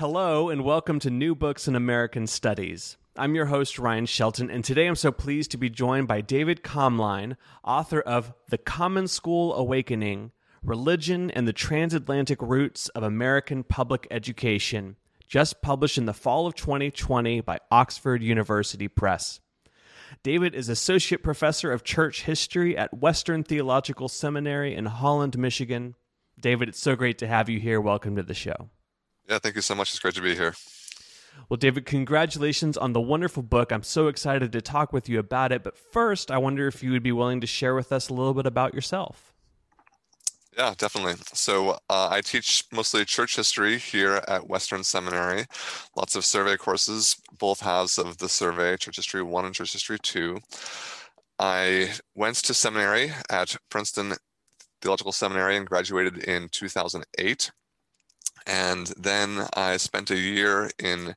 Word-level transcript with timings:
Hello, 0.00 0.48
and 0.48 0.64
welcome 0.64 0.98
to 1.00 1.10
New 1.10 1.34
Books 1.34 1.68
in 1.68 1.76
American 1.76 2.26
Studies. 2.26 2.96
I'm 3.18 3.34
your 3.34 3.44
host, 3.44 3.78
Ryan 3.78 4.06
Shelton, 4.06 4.50
and 4.50 4.64
today 4.64 4.86
I'm 4.86 4.96
so 4.96 5.12
pleased 5.12 5.50
to 5.50 5.58
be 5.58 5.68
joined 5.68 6.08
by 6.08 6.22
David 6.22 6.62
Komline, 6.62 7.36
author 7.62 8.00
of 8.00 8.32
The 8.48 8.56
Common 8.56 9.08
School 9.08 9.52
Awakening 9.52 10.32
Religion 10.62 11.30
and 11.32 11.46
the 11.46 11.52
Transatlantic 11.52 12.40
Roots 12.40 12.88
of 12.88 13.02
American 13.02 13.62
Public 13.62 14.06
Education, 14.10 14.96
just 15.28 15.60
published 15.60 15.98
in 15.98 16.06
the 16.06 16.14
fall 16.14 16.46
of 16.46 16.54
2020 16.54 17.42
by 17.42 17.58
Oxford 17.70 18.22
University 18.22 18.88
Press. 18.88 19.40
David 20.22 20.54
is 20.54 20.70
Associate 20.70 21.22
Professor 21.22 21.70
of 21.72 21.84
Church 21.84 22.22
History 22.22 22.74
at 22.74 22.96
Western 22.96 23.44
Theological 23.44 24.08
Seminary 24.08 24.74
in 24.74 24.86
Holland, 24.86 25.36
Michigan. 25.36 25.94
David, 26.40 26.70
it's 26.70 26.80
so 26.80 26.96
great 26.96 27.18
to 27.18 27.26
have 27.26 27.50
you 27.50 27.60
here. 27.60 27.82
Welcome 27.82 28.16
to 28.16 28.22
the 28.22 28.32
show. 28.32 28.70
Yeah, 29.30 29.38
thank 29.38 29.54
you 29.54 29.62
so 29.62 29.76
much. 29.76 29.90
It's 29.90 30.00
great 30.00 30.14
to 30.14 30.20
be 30.20 30.34
here. 30.34 30.54
Well, 31.48 31.56
David, 31.56 31.86
congratulations 31.86 32.76
on 32.76 32.92
the 32.92 33.00
wonderful 33.00 33.44
book. 33.44 33.70
I'm 33.70 33.84
so 33.84 34.08
excited 34.08 34.50
to 34.50 34.60
talk 34.60 34.92
with 34.92 35.08
you 35.08 35.20
about 35.20 35.52
it. 35.52 35.62
But 35.62 35.78
first, 35.78 36.32
I 36.32 36.38
wonder 36.38 36.66
if 36.66 36.82
you 36.82 36.90
would 36.90 37.04
be 37.04 37.12
willing 37.12 37.40
to 37.40 37.46
share 37.46 37.76
with 37.76 37.92
us 37.92 38.08
a 38.08 38.14
little 38.14 38.34
bit 38.34 38.46
about 38.46 38.74
yourself. 38.74 39.32
Yeah, 40.58 40.74
definitely. 40.76 41.14
So 41.32 41.78
uh, 41.88 42.08
I 42.10 42.22
teach 42.22 42.64
mostly 42.72 43.04
church 43.04 43.36
history 43.36 43.78
here 43.78 44.20
at 44.26 44.48
Western 44.48 44.82
Seminary. 44.82 45.46
Lots 45.96 46.16
of 46.16 46.24
survey 46.24 46.56
courses, 46.56 47.16
both 47.38 47.60
halves 47.60 47.98
of 47.98 48.18
the 48.18 48.28
survey, 48.28 48.76
Church 48.76 48.96
History 48.96 49.22
1 49.22 49.44
and 49.44 49.54
Church 49.54 49.72
History 49.72 49.98
2. 50.02 50.40
I 51.38 51.92
went 52.16 52.36
to 52.36 52.52
seminary 52.52 53.12
at 53.30 53.56
Princeton 53.70 54.14
Theological 54.82 55.12
Seminary 55.12 55.56
and 55.56 55.66
graduated 55.66 56.18
in 56.24 56.48
2008. 56.48 57.52
And 58.50 58.88
then 58.96 59.46
I 59.54 59.76
spent 59.76 60.10
a 60.10 60.18
year 60.18 60.70
in 60.82 61.14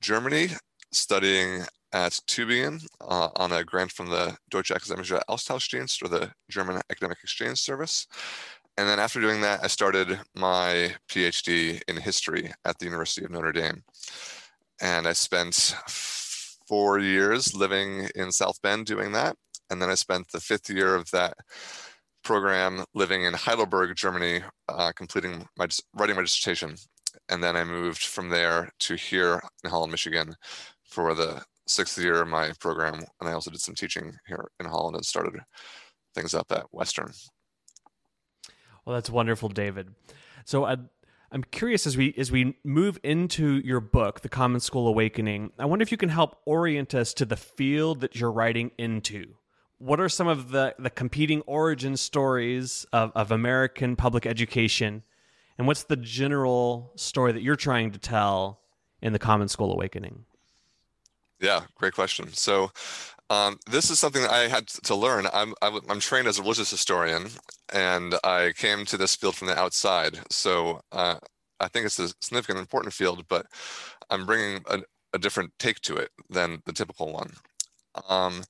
Germany 0.00 0.50
studying 0.92 1.62
at 1.92 2.12
Tübingen 2.28 2.86
uh, 3.00 3.28
on 3.34 3.50
a 3.50 3.64
grant 3.64 3.90
from 3.90 4.08
the 4.08 4.36
Deutsche 4.50 4.70
Akademische 4.70 5.20
Austauschdienst 5.28 6.00
or 6.04 6.08
the 6.08 6.30
German 6.48 6.80
Academic 6.88 7.18
Exchange 7.24 7.58
Service. 7.58 8.06
And 8.78 8.88
then 8.88 9.00
after 9.00 9.20
doing 9.20 9.40
that, 9.40 9.64
I 9.64 9.66
started 9.66 10.20
my 10.36 10.94
PhD 11.08 11.80
in 11.88 11.96
history 11.96 12.52
at 12.64 12.78
the 12.78 12.84
University 12.84 13.24
of 13.24 13.32
Notre 13.32 13.50
Dame. 13.50 13.82
And 14.80 15.08
I 15.08 15.12
spent 15.12 15.74
four 16.68 17.00
years 17.00 17.52
living 17.52 18.08
in 18.14 18.30
South 18.30 18.62
Bend 18.62 18.86
doing 18.86 19.10
that. 19.12 19.34
And 19.70 19.82
then 19.82 19.90
I 19.90 19.94
spent 19.94 20.30
the 20.30 20.40
fifth 20.40 20.70
year 20.70 20.94
of 20.94 21.10
that 21.10 21.34
program 22.26 22.84
living 22.92 23.22
in 23.22 23.34
Heidelberg, 23.34 23.96
Germany, 23.96 24.42
uh, 24.68 24.90
completing 24.96 25.46
my 25.56 25.68
writing 25.94 26.16
my 26.16 26.22
dissertation, 26.22 26.74
and 27.28 27.42
then 27.42 27.54
I 27.54 27.62
moved 27.62 28.02
from 28.02 28.30
there 28.30 28.68
to 28.80 28.96
here 28.96 29.40
in 29.62 29.70
Holland, 29.70 29.92
Michigan, 29.92 30.34
for 30.82 31.14
the 31.14 31.44
sixth 31.68 31.96
year 31.98 32.20
of 32.22 32.28
my 32.28 32.50
program, 32.58 32.94
and 33.20 33.28
I 33.28 33.32
also 33.32 33.52
did 33.52 33.60
some 33.60 33.76
teaching 33.76 34.12
here 34.26 34.48
in 34.58 34.66
Holland 34.66 34.96
and 34.96 35.06
started 35.06 35.34
things 36.16 36.34
up 36.34 36.50
at 36.50 36.66
Western. 36.72 37.12
Well, 38.84 38.94
that's 38.94 39.10
wonderful, 39.10 39.48
David. 39.48 39.94
So 40.44 40.64
I, 40.64 40.78
I'm 41.30 41.44
curious 41.44 41.86
as 41.86 41.96
we 41.96 42.12
as 42.18 42.32
we 42.32 42.56
move 42.64 42.98
into 43.04 43.60
your 43.64 43.80
book, 43.80 44.22
The 44.22 44.28
Common 44.28 44.58
School 44.58 44.88
Awakening. 44.88 45.52
I 45.60 45.64
wonder 45.64 45.84
if 45.84 45.92
you 45.92 45.98
can 45.98 46.08
help 46.08 46.40
orient 46.44 46.92
us 46.92 47.14
to 47.14 47.24
the 47.24 47.36
field 47.36 48.00
that 48.00 48.16
you're 48.16 48.32
writing 48.32 48.72
into 48.78 49.36
what 49.78 50.00
are 50.00 50.08
some 50.08 50.28
of 50.28 50.50
the, 50.50 50.74
the 50.78 50.90
competing 50.90 51.42
origin 51.42 51.96
stories 51.96 52.86
of, 52.92 53.12
of 53.14 53.30
American 53.30 53.96
public 53.96 54.26
education? 54.26 55.02
And 55.58 55.66
what's 55.66 55.84
the 55.84 55.96
general 55.96 56.92
story 56.96 57.32
that 57.32 57.42
you're 57.42 57.56
trying 57.56 57.90
to 57.92 57.98
tell 57.98 58.60
in 59.02 59.12
the 59.12 59.18
Common 59.18 59.48
School 59.48 59.72
Awakening? 59.72 60.24
Yeah, 61.40 61.62
great 61.74 61.94
question. 61.94 62.32
So, 62.32 62.70
um, 63.28 63.58
this 63.68 63.90
is 63.90 63.98
something 63.98 64.22
that 64.22 64.30
I 64.30 64.46
had 64.46 64.68
to 64.68 64.94
learn. 64.94 65.26
I'm, 65.32 65.52
I'm 65.60 65.98
trained 66.00 66.28
as 66.28 66.38
a 66.38 66.42
religious 66.42 66.70
historian, 66.70 67.26
and 67.72 68.14
I 68.22 68.52
came 68.56 68.84
to 68.86 68.96
this 68.96 69.16
field 69.16 69.34
from 69.34 69.48
the 69.48 69.58
outside. 69.58 70.20
So, 70.30 70.80
uh, 70.92 71.16
I 71.58 71.68
think 71.68 71.86
it's 71.86 71.98
a 71.98 72.08
significant, 72.20 72.58
important 72.58 72.94
field, 72.94 73.26
but 73.28 73.46
I'm 74.10 74.26
bringing 74.26 74.62
a, 74.66 74.80
a 75.12 75.18
different 75.18 75.52
take 75.58 75.80
to 75.80 75.96
it 75.96 76.10
than 76.30 76.62
the 76.66 76.72
typical 76.72 77.12
one. 77.12 77.32
Um, 78.08 78.44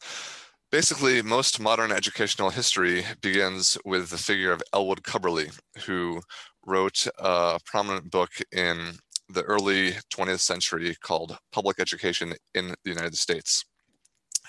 Basically, 0.77 1.23
most 1.23 1.59
modern 1.59 1.91
educational 1.91 2.51
history 2.51 3.03
begins 3.23 3.79
with 3.87 4.11
the 4.11 4.19
figure 4.19 4.53
of 4.53 4.63
Ellwood 4.75 5.05
Cubberley, 5.05 5.51
who 5.87 6.21
wrote 6.67 7.07
a 7.19 7.59
prominent 7.65 8.11
book 8.11 8.29
in 8.53 8.99
the 9.31 9.41
early 9.45 9.93
20th 10.15 10.41
century 10.41 10.95
called 11.01 11.39
Public 11.51 11.81
Education 11.81 12.35
in 12.55 12.75
the 12.85 12.91
United 12.91 13.17
States. 13.17 13.65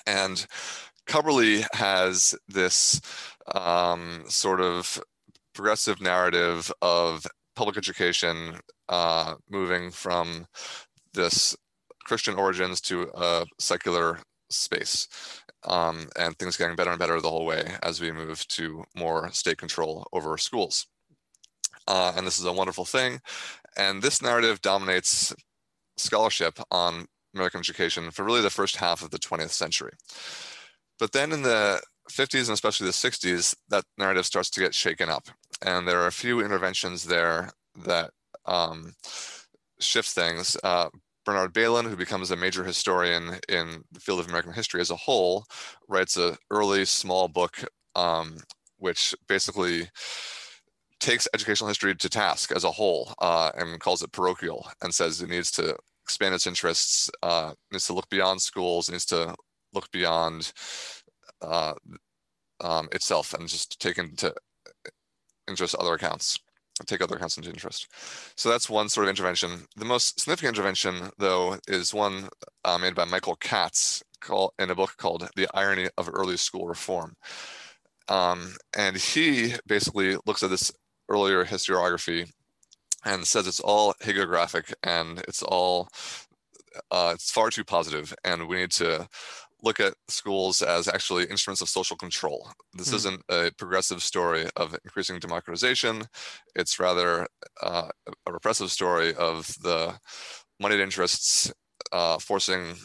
And 0.06 0.46
Cubberley 1.08 1.66
has 1.72 2.36
this 2.50 3.00
um, 3.56 4.26
sort 4.28 4.60
of 4.60 5.02
progressive 5.54 6.02
narrative 6.02 6.70
of 6.82 7.26
public 7.56 7.78
education 7.78 8.60
uh, 8.90 9.36
moving 9.50 9.92
from 9.92 10.46
this 11.14 11.56
Christian 12.04 12.36
origins 12.36 12.82
to 12.82 13.10
a 13.16 13.46
secular 13.60 14.20
space 14.50 15.08
um, 15.66 16.08
and 16.18 16.38
things 16.38 16.58
getting 16.58 16.76
better 16.76 16.92
and 16.92 17.00
better 17.00 17.20
the 17.22 17.30
whole 17.30 17.46
way 17.46 17.64
as 17.84 18.00
we 18.00 18.12
move 18.12 18.48
to 18.48 18.84
more 18.96 19.30
state 19.32 19.58
control 19.58 20.08
over 20.14 20.38
schools. 20.38 20.88
Uh, 21.88 22.14
and 22.16 22.28
this 22.28 22.40
is 22.40 22.46
a 22.46 22.54
wonderful 22.54 22.86
thing. 22.86 23.20
And 23.78 24.02
this 24.02 24.22
narrative 24.22 24.62
dominates 24.62 25.34
scholarship 25.98 26.60
on 26.72 27.08
American 27.34 27.60
education 27.60 28.12
for 28.12 28.24
really 28.24 28.42
the 28.42 28.50
first 28.50 28.78
half 28.78 29.04
of 29.04 29.12
the 29.12 29.20
20th 29.20 29.52
century. 29.52 29.94
But 31.00 31.12
then 31.12 31.32
in 31.32 31.44
the 31.44 31.82
50s 32.12 32.48
and 32.48 32.54
especially 32.54 32.88
the 32.88 32.94
60s, 32.94 33.56
that 33.70 33.86
narrative 33.98 34.26
starts 34.26 34.50
to 34.52 34.60
get 34.60 34.74
shaken 34.74 35.10
up. 35.10 35.28
And 35.62 35.88
there 35.88 36.02
are 36.02 36.08
a 36.08 36.12
few 36.12 36.42
interventions 36.42 37.04
there 37.04 37.52
that 37.86 38.12
um, 38.46 38.94
shift 39.80 40.10
things. 40.10 40.58
Uh, 40.64 40.90
Bernard 41.28 41.54
Bailyn, 41.54 41.90
who 41.90 41.98
becomes 41.98 42.32
a 42.32 42.38
major 42.38 42.64
historian 42.64 43.38
in 43.50 43.84
the 43.92 44.00
field 44.00 44.22
of 44.22 44.30
American 44.30 44.54
history 44.54 44.80
as 44.80 44.92
a 44.92 44.96
whole, 44.96 45.44
writes 45.90 46.16
an 46.16 46.38
early 46.52 46.86
small 46.86 47.28
book 47.28 47.66
um, 47.96 48.38
which 48.78 49.14
basically 49.28 49.90
takes 51.02 51.28
educational 51.34 51.68
history 51.68 51.94
to 51.94 52.10
task 52.10 52.54
as 52.56 52.64
a 52.64 52.72
whole 52.72 53.14
uh, 53.20 53.52
and 53.58 53.82
calls 53.82 54.02
it 54.02 54.12
parochial 54.14 54.66
and 54.82 54.94
says 54.94 55.22
it 55.22 55.30
needs 55.30 55.52
to 55.52 55.76
expand 56.02 56.34
its 56.34 56.48
interests, 56.48 57.10
uh, 57.22 57.52
needs 57.74 57.88
to 57.88 57.94
look 57.94 58.10
beyond 58.10 58.42
schools, 58.42 58.90
needs 58.90 59.06
to 59.06 59.36
look 59.74 59.92
beyond 59.92 60.54
uh, 61.42 61.74
um, 62.62 62.88
itself 62.94 63.34
and 63.34 63.50
just 63.50 63.82
take 63.82 63.98
into 63.98 64.34
interest 65.50 65.76
other 65.76 65.94
accounts 65.94 66.40
take 66.86 67.02
other 67.02 67.18
into 67.18 67.50
interest. 67.50 67.88
So 68.36 68.50
that's 68.50 68.70
one 68.70 68.90
sort 68.90 69.06
of 69.06 69.10
intervention. 69.10 69.68
The 69.76 69.86
most 69.86 70.20
significant 70.20 70.58
intervention, 70.58 71.10
though, 71.18 71.58
is 71.68 71.94
one 71.94 72.30
uh, 72.64 72.78
made 72.78 72.96
by 72.96 73.06
Michael 73.06 73.36
Katz 73.36 74.04
in 74.60 74.70
a 74.70 74.76
book 74.76 74.98
called 74.98 75.28
The 75.36 75.48
Irony 75.54 75.90
of 75.98 76.10
Early 76.12 76.38
School 76.38 76.68
Reform. 76.68 77.16
Um, 78.10 78.56
and 78.78 78.98
he 78.98 79.54
basically 79.66 80.18
looks 80.26 80.44
at 80.44 80.50
this 80.50 80.72
earlier 81.10 81.46
historiography 81.46 82.32
and 83.06 83.26
says 83.26 83.48
it's 83.48 83.60
all 83.60 83.94
hagiographic 84.02 84.74
and 84.84 85.20
it's 85.28 85.44
all 85.44 85.88
uh, 86.92 87.12
it's 87.14 87.32
far 87.32 87.50
too 87.50 87.64
positive 87.64 88.14
and 88.24 88.48
we 88.48 88.58
need 88.58 88.72
to 88.72 89.08
look 89.68 89.80
at 89.80 89.94
schools 90.08 90.62
as 90.62 90.88
actually 90.88 91.26
instruments 91.26 91.62
of 91.62 91.70
social 91.70 91.98
control. 91.98 92.50
This 92.74 92.90
hmm. 92.90 92.96
isn't 92.96 93.22
a 93.30 93.52
progressive 93.58 94.02
story 94.02 94.46
of 94.56 94.74
increasing 94.86 95.20
democratization. 95.20 96.04
It's 96.56 96.80
rather 96.80 97.28
uh, 97.62 97.90
a 98.26 98.32
repressive 98.32 98.72
story 98.72 99.14
of 99.16 99.48
the 99.62 100.00
moneyed 100.62 100.80
interests 100.80 101.52
uh, 101.92 102.18
forcing 102.18 102.76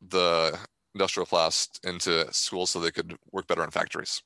the 0.00 0.56
industrial 0.94 1.26
class 1.26 1.68
into 1.82 2.32
schools 2.32 2.70
so 2.70 2.78
they 2.78 2.90
could 2.90 3.16
work 3.32 3.46
better 3.48 3.64
in 3.64 3.70
factories. 3.70 4.22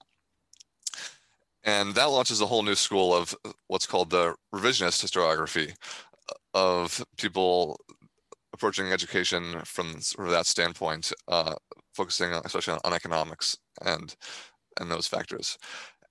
And 1.64 1.94
that 1.94 2.10
launches 2.10 2.40
a 2.40 2.46
whole 2.46 2.62
new 2.62 2.74
school 2.74 3.14
of 3.14 3.34
what's 3.66 3.86
called 3.86 4.10
the 4.10 4.34
revisionist 4.54 5.04
historiography 5.04 5.74
of 6.54 7.04
people 7.16 7.78
approaching 8.52 8.92
education 8.92 9.60
from 9.64 10.00
sort 10.00 10.26
of 10.26 10.32
that 10.32 10.46
standpoint, 10.46 11.12
uh, 11.28 11.54
focusing 11.94 12.32
on, 12.32 12.42
especially 12.44 12.74
on, 12.74 12.80
on, 12.84 12.92
economics 12.92 13.56
and 13.84 14.14
and 14.78 14.90
those 14.90 15.06
factors. 15.06 15.58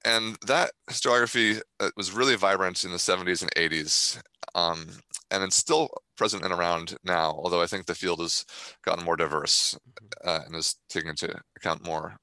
And 0.05 0.37
that 0.47 0.71
historiography 0.89 1.61
uh, 1.79 1.89
was 1.97 2.11
really 2.11 2.35
vibrant 2.35 2.83
in 2.83 2.91
the 2.91 2.97
70s 2.97 3.41
and 3.41 3.53
80s, 3.55 4.21
um, 4.55 4.87
and 5.31 5.43
it's 5.43 5.57
still 5.57 5.89
present 6.17 6.43
and 6.43 6.53
around 6.53 6.95
now. 7.03 7.31
Although 7.31 7.61
I 7.61 7.67
think 7.67 7.85
the 7.85 7.95
field 7.95 8.19
has 8.21 8.45
gotten 8.85 9.03
more 9.03 9.17
diverse 9.17 9.77
mm-hmm. 10.01 10.29
uh, 10.29 10.41
and 10.45 10.55
is 10.55 10.75
taking 10.89 11.09
into 11.09 11.33
account 11.57 11.85
more 11.85 12.17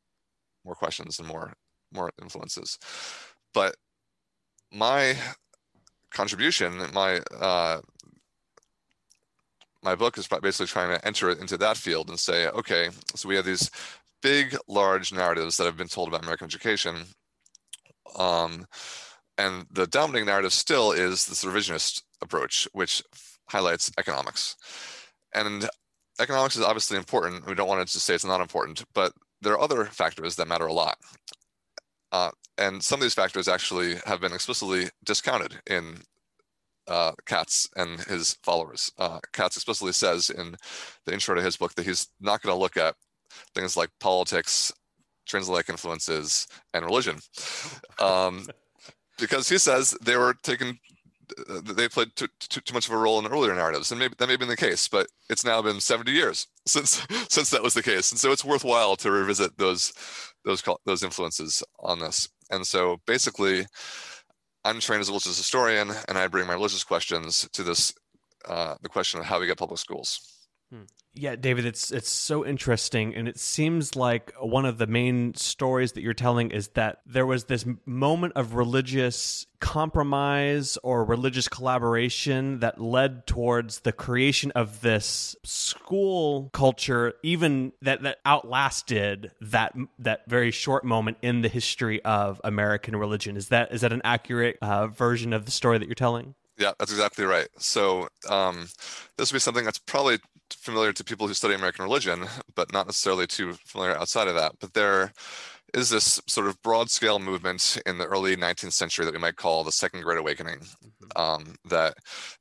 more 0.64 0.74
questions 0.74 1.18
and 1.18 1.28
more 1.28 1.52
more 1.92 2.10
influences. 2.20 2.78
But 3.54 3.76
my 4.72 5.16
contribution, 6.10 6.82
my 6.92 7.20
uh, 7.38 7.80
my 9.86 9.94
book 9.94 10.18
is 10.18 10.26
basically 10.26 10.66
trying 10.66 10.90
to 10.90 11.06
enter 11.06 11.30
it 11.30 11.38
into 11.38 11.56
that 11.56 11.76
field 11.76 12.08
and 12.08 12.18
say, 12.18 12.48
okay, 12.48 12.90
so 13.14 13.28
we 13.28 13.36
have 13.36 13.44
these 13.44 13.70
big, 14.20 14.56
large 14.66 15.12
narratives 15.12 15.56
that 15.56 15.64
have 15.64 15.76
been 15.76 15.86
told 15.86 16.08
about 16.08 16.24
American 16.24 16.46
education. 16.46 17.04
Um, 18.18 18.66
and 19.38 19.64
the 19.70 19.86
dominating 19.86 20.26
narrative 20.26 20.52
still 20.52 20.90
is 20.90 21.26
this 21.26 21.44
revisionist 21.44 22.02
approach, 22.20 22.66
which 22.72 23.00
highlights 23.48 23.92
economics. 23.96 24.56
And 25.32 25.68
economics 26.18 26.56
is 26.56 26.62
obviously 26.62 26.96
important. 26.96 27.46
We 27.46 27.54
don't 27.54 27.68
want 27.68 27.86
to 27.86 27.92
just 27.92 28.06
say 28.06 28.14
it's 28.16 28.24
not 28.24 28.40
important, 28.40 28.84
but 28.92 29.12
there 29.40 29.52
are 29.52 29.60
other 29.60 29.84
factors 29.84 30.34
that 30.34 30.48
matter 30.48 30.66
a 30.66 30.72
lot. 30.72 30.98
Uh, 32.10 32.32
and 32.58 32.82
some 32.82 32.98
of 32.98 33.02
these 33.02 33.14
factors 33.14 33.46
actually 33.46 33.96
have 34.04 34.20
been 34.20 34.32
explicitly 34.32 34.88
discounted 35.04 35.60
in 35.70 35.98
uh, 36.88 37.12
Katz 37.26 37.68
and 37.76 38.00
his 38.00 38.36
followers. 38.42 38.90
Uh, 38.98 39.20
Katz 39.32 39.56
explicitly 39.56 39.92
says 39.92 40.30
in 40.30 40.56
the 41.04 41.12
intro 41.12 41.34
to 41.34 41.42
his 41.42 41.56
book 41.56 41.74
that 41.74 41.86
he's 41.86 42.08
not 42.20 42.42
going 42.42 42.54
to 42.54 42.60
look 42.60 42.76
at 42.76 42.94
things 43.54 43.76
like 43.76 43.90
politics, 44.00 44.72
transatlantic 45.26 45.70
influences, 45.70 46.46
and 46.74 46.84
religion, 46.84 47.18
um, 48.00 48.46
because 49.18 49.48
he 49.48 49.58
says 49.58 49.96
they 50.02 50.16
were 50.16 50.34
taken. 50.42 50.78
Uh, 51.50 51.60
they 51.74 51.88
played 51.88 52.14
too, 52.14 52.28
too, 52.38 52.60
too, 52.60 52.72
much 52.72 52.86
of 52.86 52.94
a 52.94 52.96
role 52.96 53.18
in 53.18 53.26
earlier 53.26 53.52
narratives, 53.52 53.90
and 53.90 53.98
maybe 53.98 54.14
that 54.16 54.26
may 54.28 54.34
have 54.34 54.38
been 54.38 54.48
the 54.48 54.56
case, 54.56 54.86
but 54.86 55.08
it's 55.28 55.44
now 55.44 55.60
been 55.60 55.80
70 55.80 56.12
years 56.12 56.46
since 56.66 57.04
since 57.28 57.50
that 57.50 57.64
was 57.64 57.74
the 57.74 57.82
case, 57.82 58.12
and 58.12 58.20
so 58.20 58.30
it's 58.30 58.44
worthwhile 58.44 58.94
to 58.96 59.10
revisit 59.10 59.58
those 59.58 59.92
those 60.44 60.62
those 60.84 61.02
influences 61.02 61.64
on 61.80 61.98
this. 61.98 62.28
And 62.50 62.64
so 62.64 63.00
basically, 63.06 63.66
I'm 64.66 64.80
trained 64.80 65.00
as 65.00 65.08
a 65.08 65.12
religious 65.12 65.36
historian, 65.36 65.92
and 66.08 66.18
I 66.18 66.26
bring 66.26 66.48
my 66.48 66.54
religious 66.54 66.82
questions 66.82 67.48
to 67.52 67.62
this 67.62 67.94
uh, 68.46 68.74
the 68.82 68.88
question 68.88 69.20
of 69.20 69.26
how 69.26 69.38
we 69.38 69.46
get 69.46 69.58
public 69.58 69.78
schools. 69.78 70.35
Hmm. 70.70 70.82
Yeah, 71.18 71.34
David, 71.34 71.64
it's 71.64 71.90
it's 71.92 72.10
so 72.10 72.44
interesting, 72.44 73.14
and 73.14 73.26
it 73.26 73.38
seems 73.38 73.96
like 73.96 74.34
one 74.38 74.66
of 74.66 74.76
the 74.76 74.86
main 74.86 75.32
stories 75.34 75.92
that 75.92 76.02
you're 76.02 76.12
telling 76.12 76.50
is 76.50 76.68
that 76.68 77.00
there 77.06 77.24
was 77.24 77.44
this 77.44 77.64
moment 77.86 78.34
of 78.36 78.54
religious 78.54 79.46
compromise 79.58 80.76
or 80.82 81.04
religious 81.04 81.48
collaboration 81.48 82.58
that 82.60 82.78
led 82.78 83.26
towards 83.26 83.80
the 83.80 83.92
creation 83.92 84.50
of 84.50 84.82
this 84.82 85.36
school 85.42 86.50
culture, 86.52 87.14
even 87.22 87.72
that 87.80 88.02
that 88.02 88.18
outlasted 88.26 89.30
that 89.40 89.74
that 89.98 90.28
very 90.28 90.50
short 90.50 90.84
moment 90.84 91.16
in 91.22 91.40
the 91.40 91.48
history 91.48 92.04
of 92.04 92.40
American 92.44 92.94
religion. 92.94 93.38
Is 93.38 93.48
that 93.48 93.72
is 93.72 93.80
that 93.80 93.92
an 93.92 94.02
accurate 94.04 94.58
uh, 94.60 94.88
version 94.88 95.32
of 95.32 95.46
the 95.46 95.50
story 95.50 95.78
that 95.78 95.86
you're 95.86 95.94
telling? 95.94 96.34
Yeah, 96.58 96.72
that's 96.78 96.90
exactly 96.90 97.24
right. 97.24 97.48
So 97.58 98.08
um, 98.28 98.66
this 99.18 99.30
would 99.30 99.36
be 99.36 99.40
something 99.40 99.64
that's 99.64 99.78
probably 99.78 100.18
familiar 100.50 100.92
to 100.92 101.04
people 101.04 101.26
who 101.26 101.34
study 101.34 101.54
American 101.54 101.84
religion, 101.84 102.26
but 102.54 102.72
not 102.72 102.86
necessarily 102.86 103.26
too 103.26 103.54
familiar 103.66 103.96
outside 103.96 104.28
of 104.28 104.34
that. 104.36 104.52
But 104.60 104.72
there 104.72 105.12
is 105.74 105.90
this 105.90 106.20
sort 106.26 106.46
of 106.46 106.60
broad 106.62 106.90
scale 106.90 107.18
movement 107.18 107.78
in 107.84 107.98
the 107.98 108.06
early 108.06 108.36
19th 108.36 108.72
century 108.72 109.04
that 109.04 109.12
we 109.12 109.20
might 109.20 109.36
call 109.36 109.64
the 109.64 109.72
Second 109.72 110.02
Great 110.02 110.18
Awakening 110.18 110.60
mm-hmm. 110.60 111.20
um, 111.22 111.56
that 111.68 111.94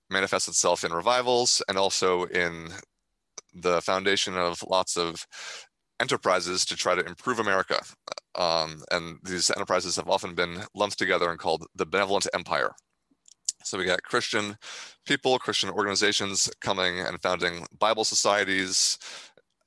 manifests 0.10 0.48
itself 0.48 0.84
in 0.84 0.94
revivals 0.94 1.62
and 1.68 1.78
also 1.78 2.24
in 2.26 2.70
the 3.54 3.82
foundation 3.82 4.38
of 4.38 4.64
lots 4.70 4.98
of 4.98 5.26
enterprises 6.00 6.66
to 6.66 6.76
try 6.76 6.94
to 6.94 7.06
improve 7.06 7.40
America. 7.40 7.82
Um, 8.36 8.84
and 8.92 9.18
these 9.24 9.50
enterprises 9.50 9.96
have 9.96 10.10
often 10.10 10.36
been 10.36 10.64
lumped 10.76 10.98
together 11.00 11.30
and 11.30 11.40
called 11.40 11.66
the 11.74 11.86
benevolent 11.86 12.28
empire. 12.34 12.72
So 13.66 13.80
we 13.80 13.86
got 13.86 14.04
Christian 14.04 14.56
people, 15.08 15.40
Christian 15.40 15.72
organizations 15.72 16.52
coming 16.62 17.00
and 17.00 17.20
founding 17.20 17.66
Bible 17.80 18.04
societies, 18.04 19.00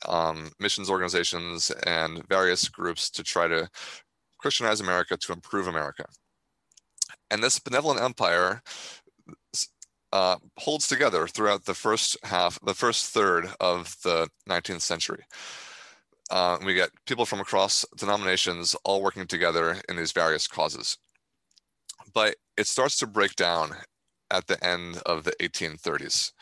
um, 0.06 0.52
missions 0.60 0.88
organizations, 0.88 1.72
and 1.84 2.24
various 2.28 2.68
groups 2.68 3.10
to 3.10 3.24
try 3.24 3.48
to 3.48 3.68
Christianize 4.38 4.80
America 4.80 5.16
to 5.16 5.32
improve 5.32 5.66
America. 5.66 6.04
And 7.32 7.42
this 7.42 7.58
benevolent 7.58 8.00
empire 8.00 8.62
uh, 10.12 10.36
holds 10.58 10.86
together 10.86 11.26
throughout 11.26 11.64
the 11.64 11.74
first 11.74 12.16
half, 12.22 12.56
the 12.64 12.74
first 12.74 13.06
third 13.06 13.48
of 13.58 13.96
the 14.04 14.28
19th 14.48 14.82
century. 14.82 15.24
Uh, 16.30 16.58
we 16.64 16.74
get 16.74 16.90
people 17.04 17.26
from 17.26 17.40
across 17.40 17.84
denominations 17.96 18.76
all 18.84 19.02
working 19.02 19.26
together 19.26 19.76
in 19.88 19.96
these 19.96 20.12
various 20.12 20.46
causes 20.46 20.98
but 22.14 22.36
it 22.58 22.66
starts 22.66 22.98
to 22.98 23.06
break 23.06 23.36
down 23.36 23.70
at 24.30 24.46
the 24.48 24.62
end 24.66 25.00
of 25.06 25.24
the 25.24 25.32
1830s. 25.40 26.32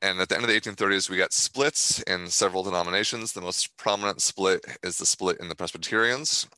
And 0.00 0.20
at 0.20 0.28
the 0.28 0.36
end 0.36 0.44
of 0.44 0.50
the 0.50 0.58
1830s, 0.58 1.10
we 1.10 1.16
got 1.16 1.32
splits 1.32 2.00
in 2.02 2.28
several 2.28 2.62
denominations. 2.62 3.32
The 3.32 3.40
most 3.40 3.76
prominent 3.76 4.22
split 4.22 4.64
is 4.82 4.96
the 4.96 5.06
split 5.06 5.38
in 5.40 5.48
the 5.48 5.54
Presbyterians, 5.54 6.48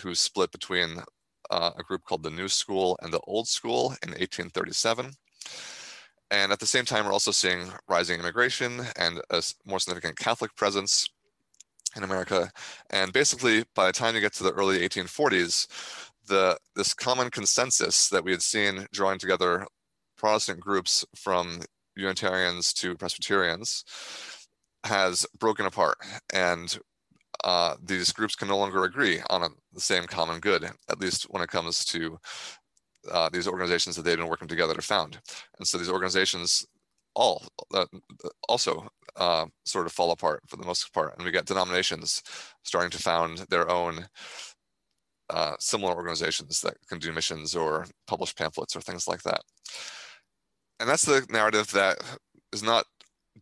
who 0.00 0.14
split 0.14 0.52
between 0.52 0.98
uh, 1.50 1.70
a 1.78 1.82
group 1.82 2.04
called 2.04 2.22
the 2.22 2.30
New 2.30 2.48
School 2.48 2.98
and 3.02 3.12
the 3.12 3.20
Old 3.26 3.48
School 3.48 3.96
in 4.02 4.10
1837. 4.10 5.12
And 6.30 6.52
at 6.52 6.58
the 6.60 6.66
same 6.66 6.84
time, 6.84 7.04
we're 7.04 7.12
also 7.12 7.30
seeing 7.30 7.70
rising 7.88 8.20
immigration 8.20 8.80
and 8.96 9.20
a 9.30 9.42
more 9.64 9.80
significant 9.80 10.18
Catholic 10.18 10.54
presence 10.56 11.08
in 11.96 12.02
America. 12.02 12.50
And 12.90 13.12
basically, 13.12 13.64
by 13.74 13.86
the 13.86 13.92
time 13.92 14.14
you 14.14 14.20
get 14.20 14.32
to 14.34 14.44
the 14.44 14.52
early 14.52 14.80
1840s, 14.80 16.03
the 16.28 16.56
this 16.76 16.94
common 16.94 17.30
consensus 17.30 18.08
that 18.08 18.24
we 18.24 18.30
had 18.30 18.42
seen 18.42 18.86
drawing 18.92 19.18
together 19.18 19.66
Protestant 20.16 20.60
groups 20.60 21.04
from 21.16 21.60
Unitarians 21.96 22.72
to 22.74 22.96
Presbyterians 22.96 23.84
has 24.84 25.26
broken 25.38 25.66
apart, 25.66 25.96
and 26.32 26.78
uh, 27.42 27.76
these 27.82 28.12
groups 28.12 28.34
can 28.34 28.48
no 28.48 28.58
longer 28.58 28.84
agree 28.84 29.20
on 29.30 29.42
a, 29.42 29.48
the 29.72 29.80
same 29.80 30.04
common 30.04 30.40
good, 30.40 30.64
at 30.88 31.00
least 31.00 31.24
when 31.30 31.42
it 31.42 31.48
comes 31.48 31.84
to 31.84 32.18
uh, 33.10 33.28
these 33.30 33.48
organizations 33.48 33.96
that 33.96 34.02
they've 34.02 34.16
been 34.16 34.28
working 34.28 34.48
together 34.48 34.74
to 34.74 34.82
found. 34.82 35.18
And 35.58 35.66
so 35.66 35.78
these 35.78 35.90
organizations 35.90 36.64
all 37.14 37.42
uh, 37.72 37.86
also 38.48 38.88
uh, 39.16 39.46
sort 39.64 39.86
of 39.86 39.92
fall 39.92 40.10
apart 40.10 40.40
for 40.48 40.56
the 40.56 40.66
most 40.66 40.92
part, 40.92 41.14
and 41.16 41.24
we 41.24 41.30
get 41.30 41.46
denominations 41.46 42.22
starting 42.62 42.90
to 42.90 42.98
found 42.98 43.38
their 43.50 43.70
own 43.70 44.06
uh, 45.30 45.54
similar 45.58 45.94
organizations 45.94 46.60
that 46.60 46.74
can 46.88 46.98
do 46.98 47.12
missions 47.12 47.54
or 47.54 47.86
publish 48.06 48.34
pamphlets 48.34 48.76
or 48.76 48.80
things 48.80 49.08
like 49.08 49.22
that. 49.22 49.40
And 50.80 50.88
that's 50.88 51.04
the 51.04 51.26
narrative 51.30 51.70
that 51.72 51.98
is 52.52 52.62
not 52.62 52.84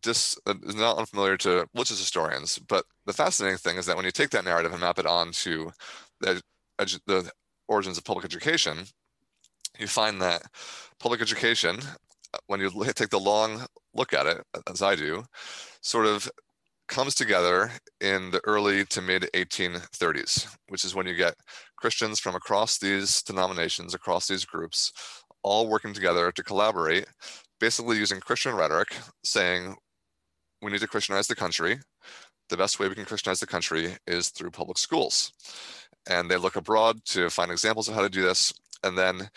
dis, 0.01 0.39
uh, 0.47 0.55
is 0.65 0.75
not 0.75 0.99
unfamiliar 0.99 1.37
to 1.39 1.67
religious 1.75 1.99
historians. 1.99 2.59
But 2.59 2.85
the 3.07 3.13
fascinating 3.13 3.59
thing 3.59 3.77
is 3.77 3.87
that 3.87 3.97
when 3.97 4.05
you 4.05 4.11
take 4.11 4.31
that 4.31 4.45
narrative 4.45 4.73
and 4.73 4.81
map 4.81 4.99
it 4.99 5.07
onto 5.07 5.71
the, 6.21 6.43
the 6.79 7.31
origins 7.69 7.99
of 7.99 8.05
public 8.05 8.25
education, 8.25 8.85
you 9.79 9.87
find 9.87 10.21
that 10.21 10.43
public 11.01 11.21
education, 11.21 11.79
uh, 12.35 12.39
when 12.47 12.61
you 12.61 12.71
take 12.95 13.11
the 13.11 13.19
long 13.19 13.65
look 13.95 14.13
at 14.13 14.27
it, 14.27 14.43
as 14.71 14.83
I 14.83 14.95
do, 14.95 15.25
sort 15.81 16.07
of 16.07 16.31
comes 16.89 17.15
together 17.15 17.71
in 18.01 18.31
the 18.31 18.41
early 18.45 18.85
to 18.87 19.01
mid 19.01 19.23
1830s, 19.35 20.55
which 20.69 20.85
is 20.85 20.95
when 20.95 21.07
you 21.07 21.15
get 21.15 21.35
Christians 21.83 22.21
from 22.21 22.37
across 22.37 22.79
these 22.79 23.23
denominations, 23.23 23.93
across 23.93 24.29
these 24.29 24.45
groups, 24.45 24.93
all 25.43 25.69
working 25.69 25.93
together 25.93 26.31
to 26.31 26.43
collaborate, 26.45 27.07
basically 27.59 27.99
using 27.99 28.21
Christian 28.21 28.55
rhetoric, 28.55 28.95
saying 29.25 29.75
we 30.63 30.71
need 30.71 30.81
to 30.81 30.87
Christianize 30.87 31.27
the 31.27 31.35
country. 31.35 31.81
The 32.51 32.57
best 32.57 32.79
way 32.79 32.87
we 32.89 32.95
can 32.95 33.05
Christianize 33.05 33.41
the 33.41 33.49
country 33.49 33.97
is 34.07 34.29
through 34.29 34.53
public 34.53 34.79
schools. 34.79 35.33
And 36.09 36.31
they 36.31 36.37
look 36.37 36.55
abroad 36.55 37.05
to 37.07 37.29
find 37.29 37.51
examples 37.51 37.89
of 37.89 37.95
how 37.97 38.03
to 38.03 38.09
do 38.09 38.23
this. 38.23 38.53
And 38.85 38.97
then 38.97 39.29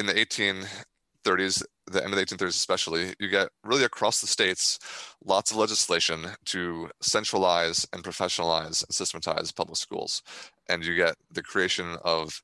in 0.00 0.06
the 0.06 0.14
1830s, 0.14 1.62
the 1.92 2.02
end 2.02 2.12
of 2.12 2.18
the 2.18 2.24
1830s 2.24 2.48
especially, 2.48 3.14
you 3.18 3.28
get 3.28 3.48
really 3.64 3.84
across 3.84 4.20
the 4.20 4.26
states 4.26 4.78
lots 5.24 5.50
of 5.50 5.56
legislation 5.56 6.26
to 6.46 6.90
centralize 7.00 7.86
and 7.92 8.02
professionalize 8.04 8.84
and 8.84 8.94
systematize 8.94 9.52
public 9.52 9.76
schools. 9.76 10.22
And 10.68 10.84
you 10.84 10.94
get 10.94 11.16
the 11.30 11.42
creation 11.42 11.96
of 12.04 12.42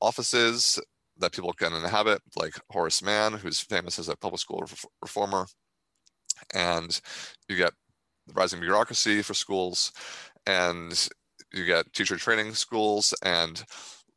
offices 0.00 0.80
that 1.18 1.32
people 1.32 1.52
can 1.52 1.72
inhabit, 1.72 2.20
like 2.36 2.54
Horace 2.70 3.02
Mann, 3.02 3.34
who's 3.34 3.60
famous 3.60 3.98
as 3.98 4.08
a 4.08 4.16
public 4.16 4.40
school 4.40 4.64
reformer. 5.00 5.46
And 6.54 7.00
you 7.48 7.56
get 7.56 7.72
the 8.26 8.34
rising 8.34 8.60
bureaucracy 8.60 9.22
for 9.22 9.34
schools, 9.34 9.92
and 10.46 11.08
you 11.52 11.64
get 11.64 11.92
teacher 11.92 12.16
training 12.16 12.54
schools, 12.54 13.14
and 13.22 13.64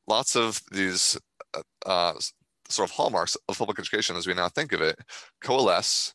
lots 0.08 0.36
of 0.36 0.62
these 0.72 1.18
uh, 1.54 1.62
uh 1.86 2.14
sort 2.70 2.90
of 2.90 2.96
hallmarks 2.96 3.38
of 3.48 3.58
public 3.58 3.80
education 3.80 4.16
as 4.16 4.28
we 4.28 4.34
now 4.34 4.50
think 4.50 4.74
of 4.74 4.82
it 4.82 4.98
coalesce 5.42 6.14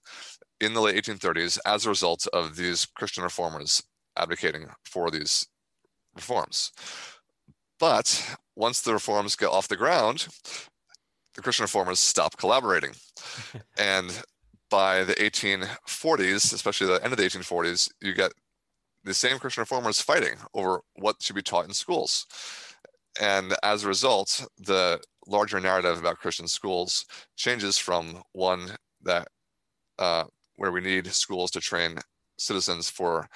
in 0.60 0.74
the 0.74 0.80
late 0.80 1.02
1830s 1.02 1.58
as 1.64 1.86
a 1.86 1.88
result 1.88 2.26
of 2.32 2.56
these 2.56 2.86
Christian 2.86 3.22
reformers 3.22 3.82
advocating 4.16 4.66
for 4.84 5.10
these 5.10 5.46
reforms. 6.14 6.72
But 7.78 8.36
once 8.56 8.82
the 8.82 8.92
reforms 8.92 9.36
get 9.36 9.48
off 9.48 9.68
the 9.68 9.76
ground, 9.76 10.28
the 11.34 11.42
Christian 11.42 11.64
reformers 11.64 11.98
stop 11.98 12.36
collaborating. 12.36 12.92
and 13.78 14.22
by 14.70 15.02
the 15.04 15.14
1840s, 15.14 16.52
especially 16.52 16.86
the 16.86 17.02
end 17.02 17.12
of 17.12 17.18
the 17.18 17.24
1840s, 17.24 17.90
you 18.00 18.12
get 18.12 18.32
the 19.04 19.14
same 19.14 19.38
Christian 19.38 19.62
reformers 19.62 20.00
fighting 20.00 20.36
over 20.54 20.82
what 20.96 21.16
should 21.22 21.36
be 21.36 21.42
taught 21.42 21.64
in 21.64 21.72
schools. 21.72 22.26
And 23.20 23.54
as 23.62 23.84
a 23.84 23.88
result, 23.88 24.44
the 24.58 25.00
larger 25.26 25.60
narrative 25.60 25.98
about 25.98 26.18
Christian 26.18 26.48
schools 26.48 27.04
changes 27.36 27.78
from 27.78 28.22
one 28.32 28.76
that 29.02 29.28
uh, 29.98 30.24
where 30.56 30.72
we 30.72 30.80
need 30.80 31.06
schools 31.08 31.50
to 31.52 31.60
train 31.60 31.98
citizens 32.38 32.88
for 32.88 33.28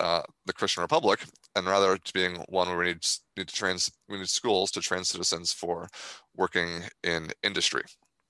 uh, 0.00 0.22
the 0.46 0.52
Christian 0.52 0.82
Republic, 0.82 1.24
and 1.54 1.66
rather 1.66 1.96
to 1.96 2.12
being 2.12 2.36
one 2.48 2.68
where 2.68 2.78
we 2.78 2.86
need 2.86 3.06
need 3.36 3.48
to 3.48 3.54
train 3.54 3.76
we 4.08 4.18
need 4.18 4.28
schools 4.28 4.70
to 4.72 4.80
train 4.80 5.04
citizens 5.04 5.52
for 5.52 5.88
working 6.36 6.82
in 7.02 7.30
industry. 7.42 7.82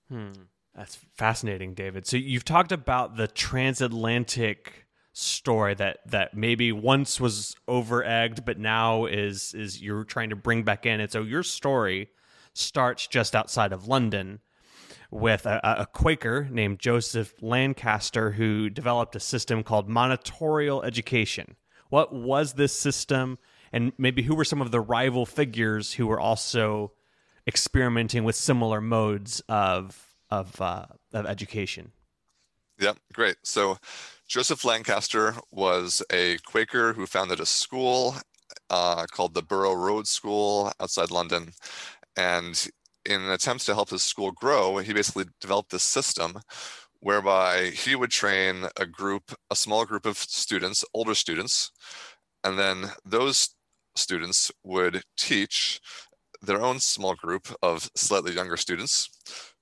Hmm. 0.09 0.33
That's 0.75 0.99
fascinating, 1.17 1.75
David. 1.75 2.07
So 2.07 2.17
you've 2.17 2.47
talked 2.47 2.73
about 2.73 3.17
the 3.17 3.29
transatlantic 3.29 4.87
story 5.13 5.75
that 5.75 5.99
that 6.07 6.35
maybe 6.35 6.73
once 6.73 7.21
was 7.21 7.55
over 7.69 8.03
egged, 8.03 8.45
but 8.45 8.59
now 8.59 9.05
is 9.05 9.55
is 9.55 9.83
you're 9.83 10.05
trying 10.05 10.31
to 10.31 10.37
bring 10.37 10.63
back 10.63 10.87
in. 10.87 11.01
And 11.01 11.11
so 11.11 11.23
your 11.23 11.43
story 11.43 12.09
starts 12.54 13.06
just 13.06 13.35
outside 13.35 13.73
of 13.73 13.88
London 13.88 14.40
with 15.11 15.44
a, 15.47 15.61
a, 15.62 15.87
Quaker 15.87 16.49
named 16.50 16.78
Joseph 16.78 17.35
Lancaster 17.42 18.32
who 18.32 18.71
developed 18.71 19.14
a 19.14 19.21
system 19.21 19.62
called 19.62 19.88
monitorial 19.88 20.82
education. 20.82 21.56
What 21.90 22.14
was 22.14 22.54
this 22.54 22.73
system? 22.73 23.38
And 23.73 23.92
maybe 23.99 24.23
who 24.23 24.35
were 24.35 24.44
some 24.44 24.62
of 24.62 24.71
the 24.71 24.80
rival 24.80 25.26
figures 25.26 25.94
who 25.94 26.06
were 26.06 26.21
also 26.21 26.92
experimenting 27.47 28.25
with 28.25 28.37
similar 28.37 28.80
modes 28.80 29.40
of 29.49 30.09
of, 30.30 30.59
uh, 30.62 30.87
of 31.12 31.26
education? 31.26 31.92
Yeah, 32.80 32.94
great. 33.12 33.37
So 33.42 33.76
Joseph 34.26 34.64
Lancaster 34.64 35.35
was 35.50 36.02
a 36.11 36.38
Quaker 36.38 36.94
who 36.94 37.06
founded 37.06 37.38
a 37.38 37.47
school 37.47 38.16
uh, 38.71 39.04
called 39.11 39.35
the 39.35 39.42
Borough 39.42 39.75
Road 39.75 40.06
School 40.06 40.73
outside 40.80 41.11
London. 41.11 41.52
And 42.16 42.69
in 43.04 43.21
an 43.21 43.31
attempt 43.31 43.66
to 43.66 43.75
help 43.75 43.90
his 43.90 44.02
school 44.02 44.31
grow, 44.31 44.78
he 44.78 44.92
basically 44.92 45.25
developed 45.40 45.71
this 45.71 45.83
system 45.83 46.40
whereby 47.00 47.71
he 47.71 47.97
would 47.97 48.11
train 48.11 48.64
a 48.78 48.87
group, 48.87 49.35
a 49.50 49.57
small 49.57 49.85
group 49.85 50.07
of 50.07 50.16
students, 50.16 50.85
older 50.95 51.14
students, 51.14 51.73
and 52.45 52.59
then 52.59 52.90
those 53.04 53.57
students 53.97 54.52
would 54.62 55.02
teach 55.16 55.81
their 56.40 56.62
own 56.62 56.78
small 56.78 57.14
group 57.14 57.49
of 57.62 57.90
slightly 57.97 58.33
younger 58.33 58.57
students, 58.57 59.11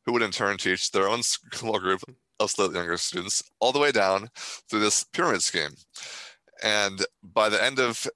who 0.05 0.13
would 0.13 0.23
in 0.23 0.31
turn 0.31 0.59
teach 0.59 0.91
their 0.91 1.09
own 1.09 1.23
small 1.23 1.79
group 1.79 2.03
of 2.39 2.51
slightly 2.51 2.77
younger 2.77 2.97
students, 2.97 3.43
all 3.59 3.73
the 3.73 3.79
way 3.79 3.93
down 3.93 4.29
through 4.69 4.81
this 4.81 5.05
pyramid 5.05 5.43
scheme. 5.43 5.75
And 6.63 7.05
by 7.23 7.49
the 7.49 7.63
end 7.63 7.79
of 7.79 8.07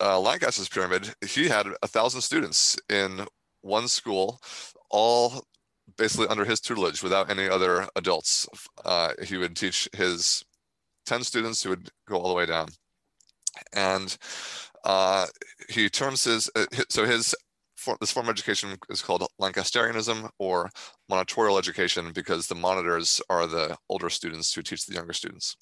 uh, 0.00 0.20
Lancaster's 0.20 0.68
pyramid, 0.68 1.14
he 1.26 1.48
had 1.48 1.66
a 1.82 1.88
thousand 1.88 2.20
students 2.20 2.76
in 2.90 3.26
one 3.62 3.88
school, 3.88 4.40
all 4.90 5.44
basically 5.96 6.28
under 6.28 6.44
his 6.44 6.60
tutelage 6.60 7.02
without 7.02 7.30
any 7.30 7.48
other 7.48 7.88
adults. 7.96 8.46
Uh, 8.84 9.12
he 9.24 9.36
would 9.36 9.56
teach 9.56 9.88
his 9.94 10.44
10 11.06 11.24
students 11.24 11.62
who 11.62 11.70
would 11.70 11.90
go 12.08 12.16
all 12.16 12.28
the 12.28 12.34
way 12.34 12.46
down. 12.46 12.68
And 13.72 14.16
uh, 14.84 15.26
he 15.68 15.88
terms 15.88 16.24
his, 16.24 16.50
uh, 16.54 16.66
so 16.88 17.04
his, 17.04 17.34
for, 17.76 17.96
this 18.00 18.12
form 18.12 18.26
of 18.26 18.30
education 18.30 18.76
is 18.90 19.02
called 19.02 19.26
Lancasterianism 19.40 20.28
or 20.38 20.70
monitorial 21.08 21.58
education 21.58 22.12
because 22.12 22.46
the 22.46 22.54
monitors 22.54 23.20
are 23.28 23.46
the 23.46 23.76
older 23.88 24.08
students 24.08 24.54
who 24.54 24.62
teach 24.62 24.86
the 24.86 24.94
younger 24.94 25.12
students. 25.12 25.56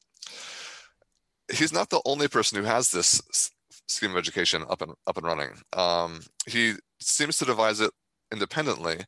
He's 1.52 1.72
not 1.72 1.90
the 1.90 2.02
only 2.04 2.28
person 2.28 2.58
who 2.58 2.64
has 2.64 2.90
this 2.90 3.50
scheme 3.88 4.12
of 4.12 4.16
education 4.16 4.64
up 4.70 4.82
and 4.82 4.92
up 5.06 5.16
and 5.16 5.26
running. 5.26 5.50
Um, 5.72 6.20
he 6.46 6.74
seems 7.00 7.38
to 7.38 7.44
devise 7.44 7.80
it 7.80 7.90
independently, 8.32 8.98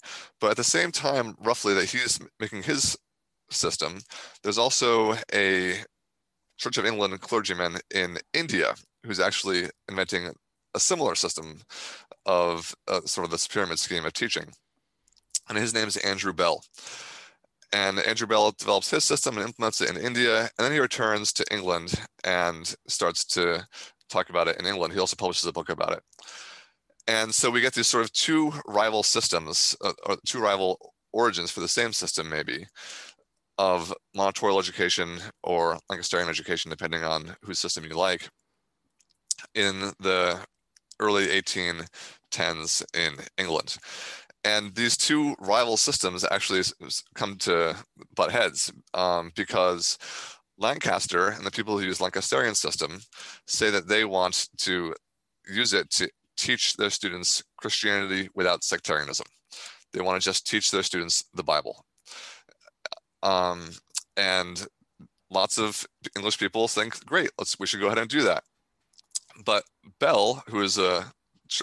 but 0.41 0.51
at 0.51 0.57
the 0.57 0.65
same 0.65 0.91
time, 0.91 1.37
roughly 1.41 1.75
that 1.75 1.91
he's 1.91 2.19
making 2.41 2.63
his 2.63 2.97
system, 3.51 4.01
there's 4.43 4.59
also 4.59 5.15
a 5.33 5.77
Church 6.59 6.79
of 6.79 6.87
England 6.87 7.21
clergyman 7.21 7.79
in 7.95 8.19
India 8.35 8.75
who's 9.05 9.21
actually 9.21 9.69
inventing 9.89 10.31
a 10.75 10.81
similar 10.81 11.15
system 11.15 11.61
of 12.27 12.75
uh, 12.89 13.01
sort 13.05 13.25
of 13.25 13.31
this 13.31 13.49
pyramid 13.49 13.79
scheme 13.79 14.05
of 14.05 14.13
teaching. 14.13 14.45
And 15.49 15.59
his 15.59 15.75
name 15.75 15.89
is 15.89 15.97
Andrew 15.99 16.33
Bell. 16.33 16.63
And 17.73 17.99
Andrew 18.01 18.27
Bell 18.27 18.53
develops 18.53 18.91
his 18.91 19.05
system 19.05 19.37
and 19.37 19.47
implements 19.47 19.81
it 19.81 19.91
in 19.91 19.97
India. 19.97 20.43
And 20.43 20.51
then 20.59 20.73
he 20.73 20.79
returns 20.79 21.33
to 21.33 21.45
England 21.51 21.95
and 22.23 22.75
starts 22.87 23.25
to 23.27 23.67
talk 24.09 24.31
about 24.31 24.49
it 24.49 24.61
in 24.61 24.67
England. 24.67 24.93
He 24.93 25.01
also 25.01 25.17
publishes 25.17 25.47
a 25.47 25.53
book 25.53 25.71
about 25.71 25.93
it. 25.93 26.03
And 27.07 27.35
so 27.35 27.51
we 27.51 27.61
get 27.61 27.75
these 27.75 27.89
sort 27.89 28.05
of 28.05 28.13
two 28.13 28.53
rival 28.67 29.03
systems, 29.03 29.77
uh, 29.85 29.93
or 30.07 30.17
two 30.25 30.41
rival 30.41 30.93
origins 31.13 31.51
for 31.51 31.61
the 31.61 31.69
same 31.69 31.93
system, 31.93 32.29
maybe, 32.29 32.67
of 33.59 33.93
monitorial 34.15 34.59
education 34.59 35.19
or 35.43 35.79
Lancasterian 35.91 36.29
education, 36.29 36.71
depending 36.71 37.03
on 37.03 37.37
whose 37.43 37.59
system 37.59 37.85
you 37.85 37.95
like, 37.95 38.29
in 39.55 39.93
the 40.01 40.39
early 41.01 41.27
1810s 41.27 42.85
in 42.95 43.15
England. 43.37 43.77
And 44.45 44.75
these 44.75 44.97
two 44.97 45.35
rival 45.39 45.77
systems 45.77 46.25
actually 46.31 46.63
come 47.15 47.37
to 47.39 47.77
butt 48.15 48.33
heads 48.33 48.73
um, 48.95 49.33
because 49.37 49.99
Lancaster 50.59 51.29
and 51.29 51.45
the 51.45 51.51
people 51.51 51.79
who 51.79 51.85
use 51.85 51.99
Lancasterian 51.99 52.57
system 52.57 53.01
say 53.47 53.71
that 53.71 53.89
they 53.89 54.05
want 54.05 54.49
to 54.59 54.95
use 55.49 55.73
it 55.73 55.91
to 55.91 56.09
teach 56.43 56.75
their 56.75 56.91
students 56.91 57.43
Christianity 57.57 58.29
without 58.35 58.65
sectarianism. 58.65 59.27
They 59.93 60.01
want 60.01 60.21
to 60.21 60.25
just 60.25 60.47
teach 60.47 60.71
their 60.71 60.83
students 60.83 61.25
the 61.35 61.45
Bible. 61.45 61.85
Um, 63.23 63.71
and 64.17 64.67
lots 65.31 65.59
of 65.59 65.87
English 66.17 66.39
people 66.39 66.67
think, 66.69 67.05
great, 67.07 67.31
let's 67.39 67.59
we 67.59 67.67
should 67.67 67.81
go 67.81 67.87
ahead 67.87 67.99
and 67.99 68.11
do 68.11 68.23
that. 68.23 68.43
But 69.45 69.65
Bell, 70.01 70.43
who 70.49 70.61
is 70.61 70.79
a, 70.79 71.05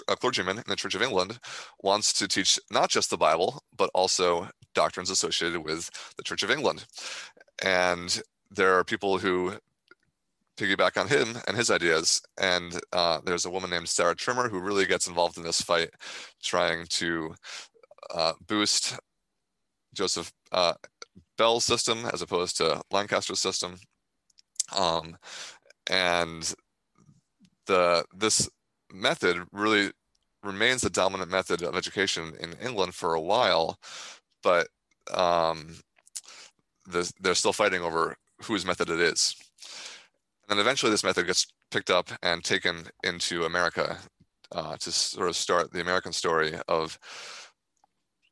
a 0.08 0.16
clergyman 0.16 0.58
in 0.58 0.64
the 0.66 0.76
Church 0.76 0.94
of 0.94 1.02
England, 1.02 1.38
wants 1.82 2.12
to 2.14 2.26
teach 2.26 2.58
not 2.70 2.88
just 2.88 3.10
the 3.10 3.16
Bible, 3.16 3.62
but 3.76 3.90
also 3.94 4.48
doctrines 4.74 5.10
associated 5.10 5.60
with 5.64 5.90
the 6.16 6.22
Church 6.22 6.42
of 6.42 6.50
England. 6.50 6.86
And 7.62 8.22
there 8.50 8.78
are 8.78 8.84
people 8.84 9.18
who 9.18 9.54
piggyback 10.60 11.00
on 11.00 11.08
him 11.08 11.38
and 11.48 11.56
his 11.56 11.70
ideas. 11.70 12.20
And 12.38 12.78
uh, 12.92 13.20
there's 13.24 13.46
a 13.46 13.50
woman 13.50 13.70
named 13.70 13.88
Sarah 13.88 14.14
Trimmer 14.14 14.48
who 14.48 14.60
really 14.60 14.86
gets 14.86 15.06
involved 15.06 15.38
in 15.38 15.42
this 15.42 15.62
fight, 15.62 15.90
trying 16.42 16.86
to 16.90 17.34
uh, 18.14 18.32
boost 18.46 18.98
Joseph 19.94 20.32
uh, 20.52 20.74
Bell's 21.38 21.64
system 21.64 22.06
as 22.12 22.22
opposed 22.22 22.56
to 22.58 22.82
Lancaster's 22.90 23.40
system. 23.40 23.76
Um, 24.76 25.16
and 25.88 26.54
the 27.66 28.04
this 28.14 28.48
method 28.92 29.44
really 29.52 29.90
remains 30.42 30.82
the 30.82 30.90
dominant 30.90 31.30
method 31.30 31.62
of 31.62 31.76
education 31.76 32.32
in 32.40 32.54
England 32.64 32.94
for 32.94 33.14
a 33.14 33.20
while, 33.20 33.78
but 34.42 34.68
um, 35.12 35.76
the, 36.86 37.12
they're 37.20 37.34
still 37.34 37.52
fighting 37.52 37.82
over 37.82 38.16
whose 38.44 38.64
method 38.64 38.88
it 38.88 39.00
is. 39.00 39.34
And 40.50 40.58
then 40.58 40.66
eventually 40.66 40.90
this 40.90 41.04
method 41.04 41.28
gets 41.28 41.46
picked 41.70 41.90
up 41.90 42.10
and 42.24 42.42
taken 42.42 42.88
into 43.04 43.44
America 43.44 43.98
uh, 44.50 44.76
to 44.78 44.90
sort 44.90 45.28
of 45.28 45.36
start 45.36 45.72
the 45.72 45.80
American 45.80 46.12
story 46.12 46.54
of 46.66 46.98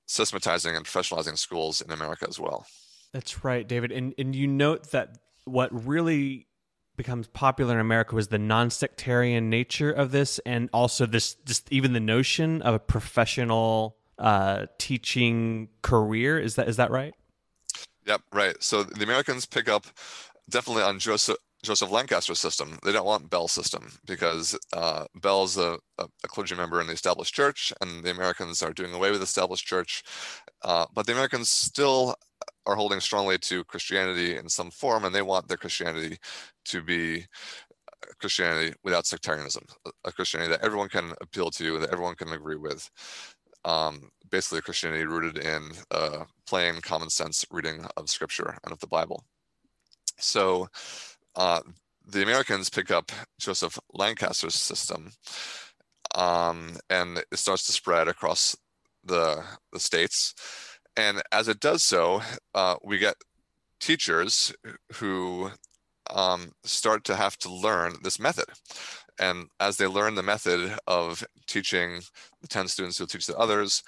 systematizing 0.07 0.75
and 0.75 0.85
professionalizing 0.85 1.39
schools 1.39 1.81
in 1.81 1.93
America 1.93 2.27
as 2.29 2.41
well. 2.41 2.67
That's 3.13 3.45
right, 3.45 3.67
David. 3.67 3.93
And 3.93 4.15
and 4.19 4.35
you 4.35 4.49
note 4.49 4.91
that 4.91 5.17
what 5.45 5.71
really 5.87 6.49
becomes 6.97 7.29
popular 7.29 7.75
in 7.75 7.81
America 7.81 8.17
was 8.17 8.29
the 8.29 8.39
non-sectarian 8.39 9.49
nature 9.49 9.93
of 9.93 10.11
this, 10.11 10.41
and 10.41 10.69
also 10.73 11.07
this 11.07 11.37
just 11.47 11.73
even 11.73 11.93
the 11.93 12.01
notion 12.01 12.61
of 12.63 12.75
a 12.75 12.79
professional 12.81 13.97
uh, 14.19 14.67
teaching 14.79 15.69
career. 15.83 16.39
Is 16.39 16.57
that 16.57 16.69
is 16.69 16.77
that 16.77 16.91
right? 16.91 17.15
Yep, 18.07 18.23
right. 18.33 18.61
So 18.61 18.83
the 18.83 19.05
Americans 19.05 19.47
pick 19.47 19.69
up 19.69 19.87
definitely 20.51 20.83
on 20.83 20.99
Joseph 20.99 21.37
Joseph 21.63 21.91
Lancaster's 21.91 22.39
system. 22.39 22.79
They 22.85 22.93
don't 22.93 23.07
want 23.07 23.31
Bell's 23.31 23.53
system 23.53 23.91
because 24.07 24.57
uh, 24.73 25.07
Bell's 25.17 25.59
a, 25.59 25.79
a, 25.99 26.05
a, 26.25 26.29
clergy 26.29 26.55
member 26.55 26.81
in 26.81 26.87
the 26.87 26.93
established 26.93 27.35
church, 27.35 27.73
and 27.81 28.05
the 28.05 28.11
Americans 28.11 28.63
are 28.63 28.73
doing 28.73 28.95
away 28.95 29.11
with 29.11 29.21
the 29.21 29.25
established 29.25 29.67
church. 29.67 30.05
Uh, 30.63 30.87
but 30.95 31.07
the 31.07 31.13
Americans 31.13 31.51
still 31.51 32.15
are 32.67 32.77
holding 32.77 33.01
strongly 33.01 33.39
to 33.39 33.65
Christianity 33.65 34.37
in 34.37 34.49
some 34.49 34.71
form, 34.71 35.05
and 35.05 35.15
they 35.15 35.23
want 35.23 35.49
their 35.49 35.57
Christianity 35.57 36.19
to 36.67 36.83
be 36.83 37.27
Christianity 38.21 38.75
without 38.85 39.07
sectarianism, 39.07 39.65
a 40.05 40.13
Christianity 40.13 40.53
that 40.53 40.65
everyone 40.65 40.89
can 40.89 41.13
appeal 41.21 41.51
to, 41.53 41.81
that 41.81 41.91
everyone 41.91 42.15
can 42.15 42.33
agree 42.33 42.57
with. 42.57 42.89
Um, 43.65 44.11
basically, 44.31 44.59
a 44.59 44.63
Christianity 44.63 45.05
rooted 45.05 45.39
in 45.39 45.71
uh, 45.91 46.25
plain 46.47 46.81
common 46.81 47.11
sense 47.11 47.45
reading 47.51 47.85
of 47.97 48.09
Scripture 48.09 48.57
and 48.65 48.73
of 48.73 48.79
the 48.79 48.87
Bible. 48.87 49.25
So, 50.19 50.69
uh, 51.39 51.61
the 52.07 52.23
Americans 52.23 52.69
pick 52.69 52.91
up 52.91 53.11
Joseph 53.39 53.79
Lancaster's 53.95 54.55
system, 54.55 55.13
um, 56.15 56.77
and 56.91 57.19
it 57.19 57.39
starts 57.39 57.67
to 57.67 57.73
spread 57.73 58.09
across 58.09 58.57
the 59.05 59.43
the 59.73 59.81
states. 59.81 60.35
And 60.97 61.23
as 61.33 61.49
it 61.49 61.61
does 61.61 61.83
so, 61.85 62.23
uh, 62.55 62.75
we 62.85 62.99
get 62.99 63.15
teachers 63.81 64.53
who 64.95 65.51
um, 66.11 66.53
start 66.65 67.05
to 67.05 67.17
have 67.17 67.37
to 67.39 67.53
learn 67.53 67.95
this 68.03 68.19
method. 68.19 68.47
And 69.21 69.47
as 69.61 69.77
they 69.77 69.87
learn 69.87 70.15
the 70.15 70.23
method 70.23 70.77
of 70.87 71.25
teaching 71.47 72.01
the 72.41 72.49
10 72.49 72.69
students 72.69 72.99
who 72.99 73.07
teach 73.07 73.27
the 73.27 73.37
others, 73.37 73.83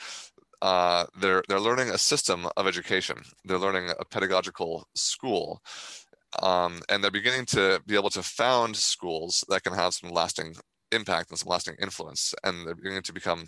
uh, 0.62 1.06
they're, 1.18 1.42
they're 1.48 1.60
learning 1.60 1.90
a 1.90 1.98
system 1.98 2.46
of 2.56 2.66
education. 2.66 3.16
They're 3.44 3.58
learning 3.58 3.90
a 3.98 4.04
pedagogical 4.04 4.86
school. 4.94 5.62
Um, 6.42 6.80
and 6.88 7.02
they're 7.02 7.10
beginning 7.10 7.46
to 7.46 7.82
be 7.86 7.96
able 7.96 8.10
to 8.10 8.22
found 8.22 8.76
schools 8.76 9.44
that 9.48 9.64
can 9.64 9.74
have 9.74 9.94
some 9.94 10.10
lasting 10.10 10.54
impact 10.92 11.30
and 11.30 11.38
some 11.38 11.50
lasting 11.50 11.76
influence. 11.80 12.34
And 12.44 12.66
they're 12.66 12.74
beginning 12.74 13.02
to 13.02 13.12
become, 13.12 13.46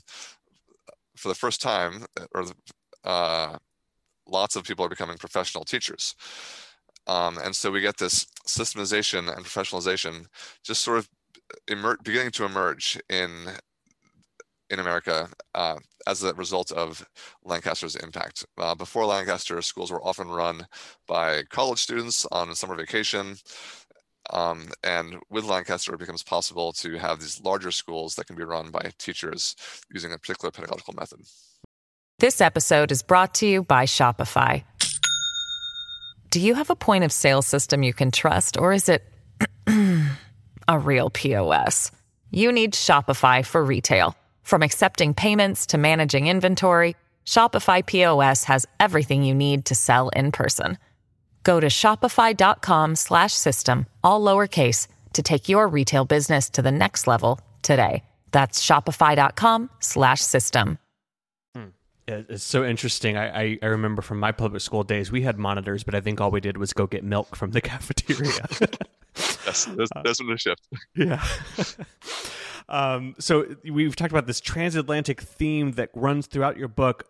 for 1.16 1.28
the 1.28 1.34
first 1.34 1.62
time, 1.62 2.06
or 2.34 2.46
uh, 3.04 3.58
lots 4.26 4.56
of 4.56 4.64
people 4.64 4.84
are 4.84 4.90
becoming 4.90 5.18
professional 5.18 5.64
teachers. 5.64 6.14
Um, 7.06 7.38
and 7.38 7.54
so 7.54 7.70
we 7.70 7.80
get 7.80 7.98
this 7.98 8.26
systemization 8.46 9.34
and 9.34 9.44
professionalization 9.44 10.26
just 10.64 10.82
sort 10.82 10.98
of 10.98 11.08
emer- 11.70 11.98
beginning 12.02 12.30
to 12.32 12.44
emerge 12.44 13.00
in 13.08 13.30
in 14.72 14.80
America 14.80 15.28
uh, 15.54 15.76
as 16.06 16.24
a 16.24 16.32
result 16.34 16.72
of 16.72 17.06
Lancaster's 17.44 17.94
impact. 17.94 18.46
Uh, 18.58 18.74
before 18.74 19.04
Lancaster, 19.04 19.60
schools 19.60 19.92
were 19.92 20.02
often 20.02 20.28
run 20.28 20.66
by 21.06 21.42
college 21.50 21.78
students 21.78 22.26
on 22.32 22.54
summer 22.54 22.74
vacation. 22.74 23.36
Um, 24.30 24.70
and 24.82 25.16
with 25.30 25.44
Lancaster, 25.44 25.94
it 25.94 26.00
becomes 26.00 26.22
possible 26.22 26.72
to 26.74 26.96
have 26.96 27.20
these 27.20 27.40
larger 27.42 27.70
schools 27.70 28.14
that 28.14 28.26
can 28.26 28.36
be 28.36 28.44
run 28.44 28.70
by 28.70 28.90
teachers 28.98 29.54
using 29.92 30.12
a 30.12 30.18
particular 30.18 30.50
pedagogical 30.50 30.94
method. 30.94 31.20
This 32.18 32.40
episode 32.40 32.90
is 32.92 33.02
brought 33.02 33.34
to 33.36 33.46
you 33.46 33.62
by 33.62 33.84
Shopify. 33.84 34.64
Do 36.30 36.40
you 36.40 36.54
have 36.54 36.70
a 36.70 36.76
point 36.76 37.04
of 37.04 37.12
sale 37.12 37.42
system 37.42 37.82
you 37.82 37.92
can 37.92 38.10
trust, 38.10 38.56
or 38.56 38.72
is 38.72 38.88
it 38.88 39.04
a 39.66 40.78
real 40.78 41.10
POS? 41.10 41.90
You 42.30 42.52
need 42.52 42.72
Shopify 42.72 43.44
for 43.44 43.62
retail. 43.62 44.16
From 44.42 44.62
accepting 44.62 45.14
payments 45.14 45.66
to 45.66 45.78
managing 45.78 46.28
inventory, 46.28 46.94
Shopify 47.24 47.84
POS 47.84 48.44
has 48.44 48.64
everything 48.78 49.24
you 49.24 49.34
need 49.34 49.64
to 49.64 49.74
sell 49.74 50.10
in 50.10 50.30
person. 50.32 50.76
Go 51.42 51.58
to 51.60 51.68
shopify.com/system 51.68 53.86
all 54.04 54.20
lowercase 54.20 54.88
to 55.14 55.22
take 55.22 55.48
your 55.48 55.66
retail 55.68 56.04
business 56.04 56.50
to 56.50 56.60
the 56.62 56.70
next 56.70 57.06
level 57.06 57.40
today. 57.62 58.04
That's 58.30 58.62
shopify.com/system. 58.64 60.78
Hmm. 61.54 61.64
It's 62.08 62.44
so 62.44 62.64
interesting. 62.64 63.16
I, 63.16 63.42
I, 63.42 63.58
I, 63.62 63.66
remember 63.66 64.02
from 64.02 64.20
my 64.20 64.32
public 64.32 64.62
school 64.62 64.84
days, 64.84 65.12
we 65.12 65.22
had 65.22 65.38
monitors, 65.38 65.84
but 65.84 65.94
I 65.94 66.00
think 66.00 66.20
all 66.20 66.30
we 66.30 66.40
did 66.40 66.56
was 66.56 66.72
go 66.72 66.86
get 66.86 67.04
milk 67.04 67.36
from 67.36 67.50
the 67.52 67.60
cafeteria. 67.70 68.48
That's 69.44 69.66
there's, 69.66 69.90
there's 70.02 70.20
a 70.20 70.38
shift. 70.38 70.66
Yeah. 70.94 71.22
um, 72.72 73.14
so 73.18 73.54
we've 73.70 73.94
talked 73.94 74.10
about 74.10 74.26
this 74.26 74.40
transatlantic 74.40 75.20
theme 75.20 75.72
that 75.72 75.90
runs 75.94 76.26
throughout 76.26 76.56
your 76.56 76.68
book. 76.68 77.04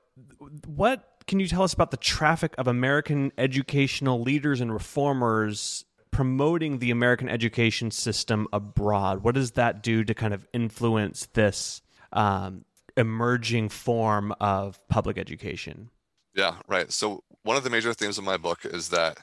What 0.66 1.08
can 1.26 1.40
you 1.40 1.46
tell 1.46 1.62
us 1.62 1.72
about 1.72 1.90
the 1.90 1.96
traffic 1.96 2.54
of 2.58 2.66
American 2.66 3.32
educational 3.38 4.20
leaders 4.20 4.60
and 4.60 4.72
reformers 4.72 5.84
promoting 6.10 6.80
the 6.80 6.90
American 6.90 7.28
education 7.28 7.90
system 7.90 8.46
abroad? 8.52 9.22
What 9.22 9.34
does 9.34 9.52
that 9.52 9.82
do 9.82 10.04
to 10.04 10.12
kind 10.12 10.34
of 10.34 10.46
influence 10.52 11.26
this? 11.32 11.80
Um, 12.12 12.66
emerging 12.96 13.68
form 13.70 14.34
of 14.40 14.78
public 14.88 15.16
education. 15.16 15.90
Yeah, 16.34 16.56
right. 16.68 16.90
So 16.90 17.22
one 17.42 17.56
of 17.56 17.64
the 17.64 17.70
major 17.70 17.92
themes 17.92 18.18
of 18.18 18.24
my 18.24 18.36
book 18.36 18.64
is 18.64 18.88
that 18.90 19.18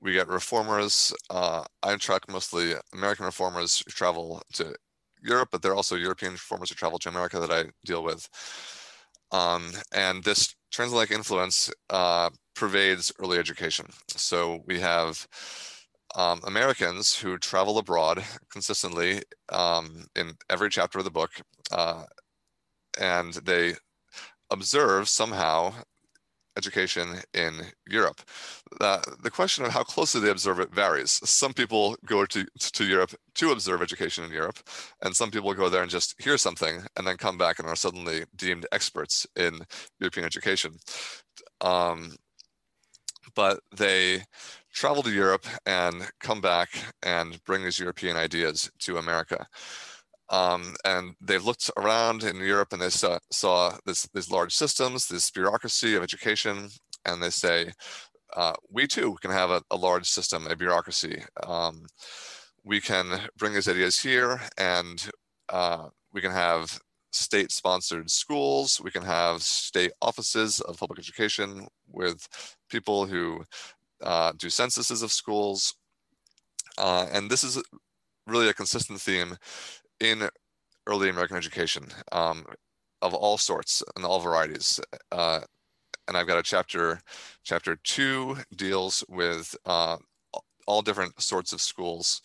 we 0.00 0.12
get 0.12 0.28
reformers. 0.28 1.12
Uh, 1.30 1.64
I 1.82 1.96
track 1.96 2.30
mostly 2.30 2.74
American 2.92 3.26
reformers 3.26 3.82
who 3.84 3.90
travel 3.90 4.42
to 4.54 4.74
Europe, 5.24 5.48
but 5.50 5.62
they're 5.62 5.74
also 5.74 5.96
European 5.96 6.32
reformers 6.32 6.68
who 6.68 6.74
travel 6.76 6.98
to 7.00 7.08
America 7.08 7.40
that 7.40 7.50
I 7.50 7.70
deal 7.84 8.02
with. 8.04 8.28
Um, 9.32 9.72
and 9.92 10.22
this 10.22 10.54
transatlantic 10.70 11.16
influence 11.16 11.70
uh, 11.90 12.30
pervades 12.54 13.10
early 13.18 13.38
education. 13.38 13.86
So 14.08 14.60
we 14.66 14.78
have 14.80 15.26
um, 16.14 16.40
Americans 16.44 17.14
who 17.16 17.38
travel 17.38 17.78
abroad 17.78 18.22
consistently 18.50 19.22
um, 19.48 20.06
in 20.14 20.34
every 20.50 20.70
chapter 20.70 20.98
of 20.98 21.04
the 21.04 21.10
book. 21.10 21.30
Uh, 21.72 22.04
and 23.00 23.34
they 23.34 23.74
observe 24.50 25.08
somehow 25.08 25.72
education 26.56 27.20
in 27.34 27.62
Europe. 27.88 28.20
Uh, 28.80 29.00
the 29.22 29.30
question 29.30 29.64
of 29.64 29.72
how 29.72 29.82
closely 29.82 30.20
they 30.20 30.30
observe 30.30 30.60
it 30.60 30.74
varies. 30.74 31.20
Some 31.28 31.52
people 31.52 31.96
go 32.06 32.24
to, 32.26 32.46
to 32.58 32.84
Europe 32.84 33.14
to 33.34 33.52
observe 33.52 33.82
education 33.82 34.24
in 34.24 34.32
Europe, 34.32 34.58
and 35.02 35.14
some 35.14 35.30
people 35.30 35.52
go 35.54 35.68
there 35.68 35.82
and 35.82 35.90
just 35.90 36.14
hear 36.22 36.38
something 36.38 36.82
and 36.96 37.06
then 37.06 37.16
come 37.16 37.38
back 37.38 37.58
and 37.58 37.68
are 37.68 37.76
suddenly 37.76 38.24
deemed 38.36 38.66
experts 38.72 39.26
in 39.36 39.60
European 40.00 40.26
education. 40.26 40.72
Um, 41.60 42.14
but 43.34 43.60
they 43.76 44.22
travel 44.72 45.02
to 45.02 45.10
Europe 45.10 45.46
and 45.66 46.08
come 46.20 46.40
back 46.40 46.68
and 47.02 47.42
bring 47.44 47.64
these 47.64 47.78
European 47.78 48.16
ideas 48.16 48.70
to 48.80 48.98
America. 48.98 49.46
Um, 50.30 50.74
and 50.84 51.14
they 51.20 51.38
looked 51.38 51.70
around 51.76 52.24
in 52.24 52.36
Europe 52.36 52.72
and 52.72 52.80
they 52.80 52.90
saw, 52.90 53.18
saw 53.30 53.76
this, 53.84 54.08
these 54.14 54.30
large 54.30 54.54
systems, 54.54 55.06
this 55.06 55.30
bureaucracy 55.30 55.94
of 55.94 56.02
education, 56.02 56.68
and 57.04 57.22
they 57.22 57.30
say, 57.30 57.72
uh, 58.34 58.54
we 58.70 58.86
too 58.86 59.16
can 59.20 59.30
have 59.30 59.50
a, 59.50 59.62
a 59.70 59.76
large 59.76 60.06
system, 60.08 60.46
a 60.46 60.56
bureaucracy. 60.56 61.22
Um, 61.46 61.86
we 62.64 62.80
can 62.80 63.20
bring 63.36 63.52
these 63.52 63.68
ideas 63.68 64.00
here 64.00 64.40
and 64.56 65.10
uh, 65.50 65.88
we 66.12 66.20
can 66.20 66.32
have 66.32 66.80
state 67.12 67.52
sponsored 67.52 68.10
schools, 68.10 68.80
we 68.82 68.90
can 68.90 69.04
have 69.04 69.42
state 69.42 69.92
offices 70.02 70.60
of 70.62 70.78
public 70.78 70.98
education 70.98 71.68
with 71.92 72.26
people 72.68 73.06
who 73.06 73.44
uh, 74.02 74.32
do 74.36 74.50
censuses 74.50 75.02
of 75.02 75.12
schools. 75.12 75.74
Uh, 76.76 77.06
and 77.12 77.30
this 77.30 77.44
is 77.44 77.62
really 78.26 78.48
a 78.48 78.54
consistent 78.54 79.00
theme 79.00 79.36
in 80.00 80.28
early 80.86 81.08
American 81.08 81.36
education 81.36 81.86
um, 82.12 82.44
of 83.02 83.14
all 83.14 83.38
sorts 83.38 83.82
and 83.96 84.04
all 84.04 84.20
varieties. 84.20 84.80
Uh, 85.12 85.40
and 86.08 86.16
I've 86.16 86.26
got 86.26 86.38
a 86.38 86.42
chapter, 86.42 87.00
chapter 87.42 87.76
two 87.82 88.36
deals 88.56 89.04
with 89.08 89.56
uh, 89.64 89.96
all 90.66 90.82
different 90.82 91.20
sorts 91.20 91.52
of 91.52 91.60
schools 91.60 92.20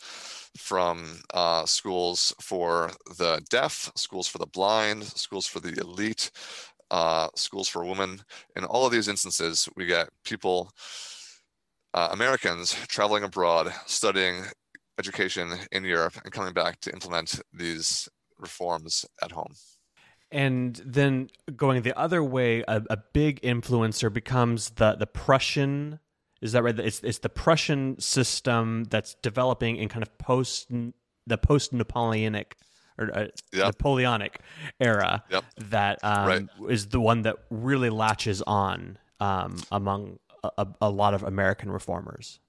from 0.56 1.20
uh, 1.34 1.64
schools 1.66 2.34
for 2.40 2.90
the 3.18 3.40
deaf, 3.50 3.90
schools 3.96 4.26
for 4.26 4.38
the 4.38 4.46
blind, 4.46 5.04
schools 5.04 5.46
for 5.46 5.60
the 5.60 5.78
elite, 5.80 6.30
uh, 6.90 7.28
schools 7.34 7.68
for 7.68 7.84
women. 7.84 8.20
In 8.56 8.64
all 8.64 8.86
of 8.86 8.92
these 8.92 9.08
instances, 9.08 9.68
we 9.76 9.86
get 9.86 10.08
people, 10.24 10.70
uh, 11.94 12.08
Americans 12.12 12.74
traveling 12.88 13.24
abroad, 13.24 13.72
studying 13.86 14.44
education 15.00 15.46
in 15.72 15.82
Europe, 15.84 16.14
and 16.24 16.32
coming 16.32 16.52
back 16.52 16.80
to 16.82 16.92
implement 16.92 17.40
these 17.52 18.08
reforms 18.38 18.94
at 19.24 19.32
home. 19.32 19.54
And 20.30 20.80
then 20.84 21.30
going 21.56 21.82
the 21.82 21.98
other 21.98 22.22
way, 22.22 22.62
a, 22.68 22.82
a 22.88 22.98
big 23.12 23.40
influencer 23.42 24.12
becomes 24.12 24.60
the 24.80 24.90
the 24.94 25.06
Prussian. 25.06 25.98
Is 26.40 26.52
that 26.52 26.62
right? 26.62 26.78
It's 26.78 27.00
it's 27.00 27.18
the 27.18 27.34
Prussian 27.44 27.98
system 27.98 28.84
that's 28.84 29.16
developing 29.22 29.76
in 29.76 29.88
kind 29.88 30.04
of 30.04 30.16
post 30.18 30.70
the 31.26 31.38
post 31.38 31.72
Napoleonic 31.72 32.56
or 32.98 33.10
uh, 33.16 33.26
yep. 33.52 33.66
Napoleonic 33.66 34.40
era 34.78 35.24
yep. 35.30 35.44
that 35.70 35.98
um, 36.02 36.26
right. 36.26 36.48
is 36.68 36.88
the 36.88 37.00
one 37.00 37.22
that 37.22 37.36
really 37.50 37.90
latches 37.90 38.42
on 38.42 38.98
um, 39.20 39.56
among 39.72 40.18
a, 40.44 40.66
a, 40.80 40.90
lot 40.90 41.14
of 41.14 41.22
American 41.22 41.70
reformers. 41.70 42.40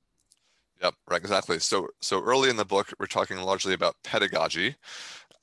Yep, 0.82 0.96
right, 1.10 1.20
exactly. 1.22 1.60
So, 1.60 1.88
so 2.02 2.22
early 2.24 2.50
in 2.50 2.56
the 2.58 2.66
book, 2.66 2.92
we're 3.00 3.06
talking 3.06 3.38
largely 3.38 3.74
about 3.74 3.96
pedagogy, 4.04 4.76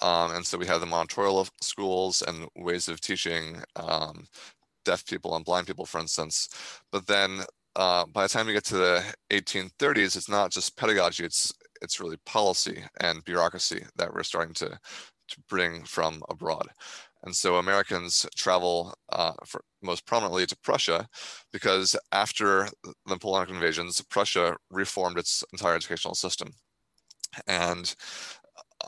um, 0.03 0.33
and 0.35 0.47
so 0.47 0.59
we 0.59 0.67
have 0.67 0.81
the 0.81 0.87
monitorial 0.87 1.49
schools 1.63 2.23
and 2.27 2.49
ways 2.57 2.89
of 2.89 3.01
teaching 3.01 3.63
um, 3.77 4.27
deaf 4.85 5.07
people 5.07 5.37
and 5.37 5.45
blind 5.45 5.67
people, 5.67 5.87
for 5.87 6.01
instance. 6.01 6.49
But 6.93 7.07
then 7.07 7.43
uh, 7.77 8.07
by 8.07 8.25
the 8.25 8.29
time 8.31 8.47
we 8.47 8.55
get 8.55 8.65
to 8.67 8.77
the 8.79 9.05
1830s, 9.31 10.17
it's 10.17 10.29
not 10.31 10.53
just 10.53 10.77
pedagogy; 10.77 11.25
it's 11.25 11.53
it's 11.83 12.01
really 12.01 12.19
policy 12.27 12.85
and 13.01 13.25
bureaucracy 13.25 13.85
that 13.97 14.15
we're 14.15 14.25
starting 14.25 14.55
to 14.57 14.69
to 15.31 15.41
bring 15.49 15.85
from 15.85 16.23
abroad. 16.31 16.69
And 17.25 17.35
so 17.35 17.57
Americans 17.57 18.27
travel 18.37 18.95
uh, 19.11 19.33
for, 19.45 19.63
most 19.83 20.07
prominently 20.07 20.47
to 20.47 20.57
Prussia 20.59 21.09
because 21.53 21.97
after 22.13 22.69
the 22.85 22.95
Napoleonic 23.07 23.51
invasions, 23.51 24.01
Prussia 24.03 24.57
reformed 24.71 25.19
its 25.19 25.45
entire 25.53 25.75
educational 25.75 26.15
system. 26.15 26.51
And 27.47 27.95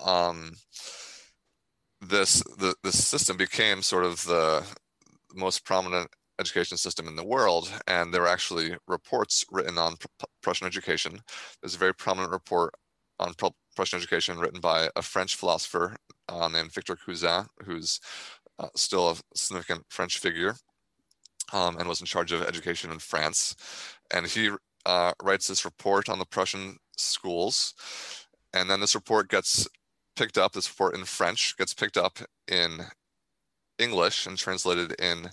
um, 0.04 0.52
this 2.00 2.42
the, 2.58 2.74
this 2.82 3.04
system 3.04 3.36
became 3.36 3.82
sort 3.82 4.04
of 4.04 4.24
the 4.24 4.64
most 5.34 5.64
prominent 5.64 6.08
education 6.40 6.76
system 6.76 7.06
in 7.06 7.16
the 7.16 7.24
world. 7.24 7.70
And 7.86 8.12
there 8.12 8.22
were 8.22 8.28
actually 8.28 8.76
reports 8.88 9.44
written 9.50 9.76
on 9.78 9.96
Prussian 10.42 10.66
education. 10.66 11.20
There's 11.60 11.74
a 11.74 11.78
very 11.78 11.94
prominent 11.94 12.32
report 12.32 12.74
on 13.18 13.34
Prussian 13.76 13.98
education 13.98 14.38
written 14.38 14.60
by 14.60 14.88
a 14.96 15.02
French 15.02 15.36
philosopher 15.36 15.96
uh, 16.30 16.48
named 16.48 16.72
Victor 16.72 16.96
Cousin, 16.96 17.46
who's 17.64 18.00
uh, 18.58 18.68
still 18.74 19.10
a 19.10 19.16
significant 19.34 19.84
French 19.88 20.18
figure 20.18 20.54
um, 21.52 21.76
and 21.78 21.88
was 21.88 22.00
in 22.00 22.06
charge 22.06 22.32
of 22.32 22.42
education 22.42 22.90
in 22.90 22.98
France. 22.98 23.56
And 24.12 24.26
he 24.26 24.50
uh, 24.86 25.12
writes 25.22 25.46
this 25.46 25.64
report 25.64 26.08
on 26.08 26.18
the 26.18 26.24
Prussian 26.24 26.76
schools. 26.96 27.74
And 28.52 28.70
then 28.70 28.80
this 28.80 28.94
report 28.94 29.28
gets 29.28 29.68
picked 30.16 30.38
up, 30.38 30.52
this 30.52 30.70
report 30.70 30.96
in 30.96 31.04
French 31.04 31.56
gets 31.56 31.74
picked 31.74 31.96
up 31.96 32.18
in 32.48 32.80
English 33.78 34.26
and 34.26 34.36
translated 34.36 34.92
into 35.00 35.30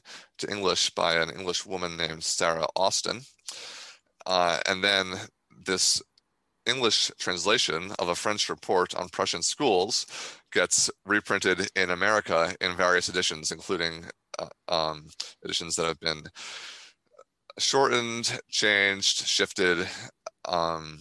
English 0.49 0.91
by 0.91 1.15
an 1.15 1.29
English 1.29 1.65
woman 1.65 1.97
named 1.97 2.23
Sarah 2.23 2.67
Austin. 2.75 3.21
Uh, 4.25 4.59
and 4.67 4.83
then 4.83 5.13
this 5.65 6.01
English 6.65 7.11
translation 7.17 7.91
of 7.99 8.09
a 8.09 8.15
French 8.15 8.49
report 8.49 8.93
on 8.95 9.09
Prussian 9.09 9.41
schools 9.41 10.05
gets 10.51 10.89
reprinted 11.05 11.69
in 11.75 11.89
America 11.89 12.55
in 12.61 12.75
various 12.75 13.09
editions, 13.09 13.51
including 13.51 14.05
uh, 14.39 14.47
um, 14.67 15.07
editions 15.43 15.75
that 15.75 15.85
have 15.85 15.99
been 15.99 16.23
shortened, 17.59 18.39
changed, 18.49 19.25
shifted. 19.25 19.87
Um, 20.47 20.99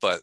but 0.00 0.22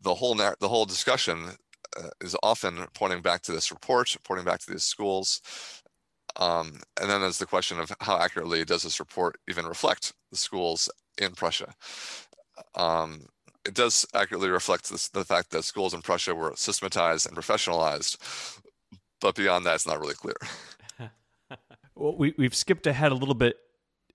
the 0.00 0.14
whole 0.14 0.34
the 0.34 0.68
whole 0.68 0.86
discussion 0.86 1.50
uh, 1.96 2.08
is 2.20 2.36
often 2.42 2.86
pointing 2.94 3.22
back 3.22 3.42
to 3.42 3.52
this 3.52 3.70
report, 3.70 4.14
pointing 4.24 4.44
back 4.44 4.60
to 4.60 4.70
these 4.70 4.84
schools. 4.84 5.40
Um, 6.38 6.80
and 7.00 7.08
then 7.08 7.22
there's 7.22 7.38
the 7.38 7.46
question 7.46 7.80
of 7.80 7.90
how 8.00 8.18
accurately 8.18 8.64
does 8.64 8.82
this 8.82 9.00
report 9.00 9.38
even 9.48 9.66
reflect 9.66 10.12
the 10.30 10.36
schools 10.36 10.90
in 11.18 11.32
Prussia? 11.32 11.74
Um, 12.74 13.26
it 13.66 13.74
does 13.74 14.06
accurately 14.14 14.48
reflect 14.48 14.90
this, 14.90 15.08
the 15.08 15.24
fact 15.24 15.50
that 15.50 15.64
schools 15.64 15.92
in 15.92 16.02
Prussia 16.02 16.34
were 16.34 16.52
systematized 16.56 17.26
and 17.26 17.36
professionalized, 17.36 18.16
but 19.20 19.34
beyond 19.34 19.66
that, 19.66 19.74
it's 19.74 19.86
not 19.86 20.00
really 20.00 20.14
clear. 20.14 20.36
well, 21.94 22.16
we 22.16 22.34
we've 22.38 22.54
skipped 22.54 22.86
ahead 22.86 23.12
a 23.12 23.14
little 23.14 23.34
bit 23.34 23.56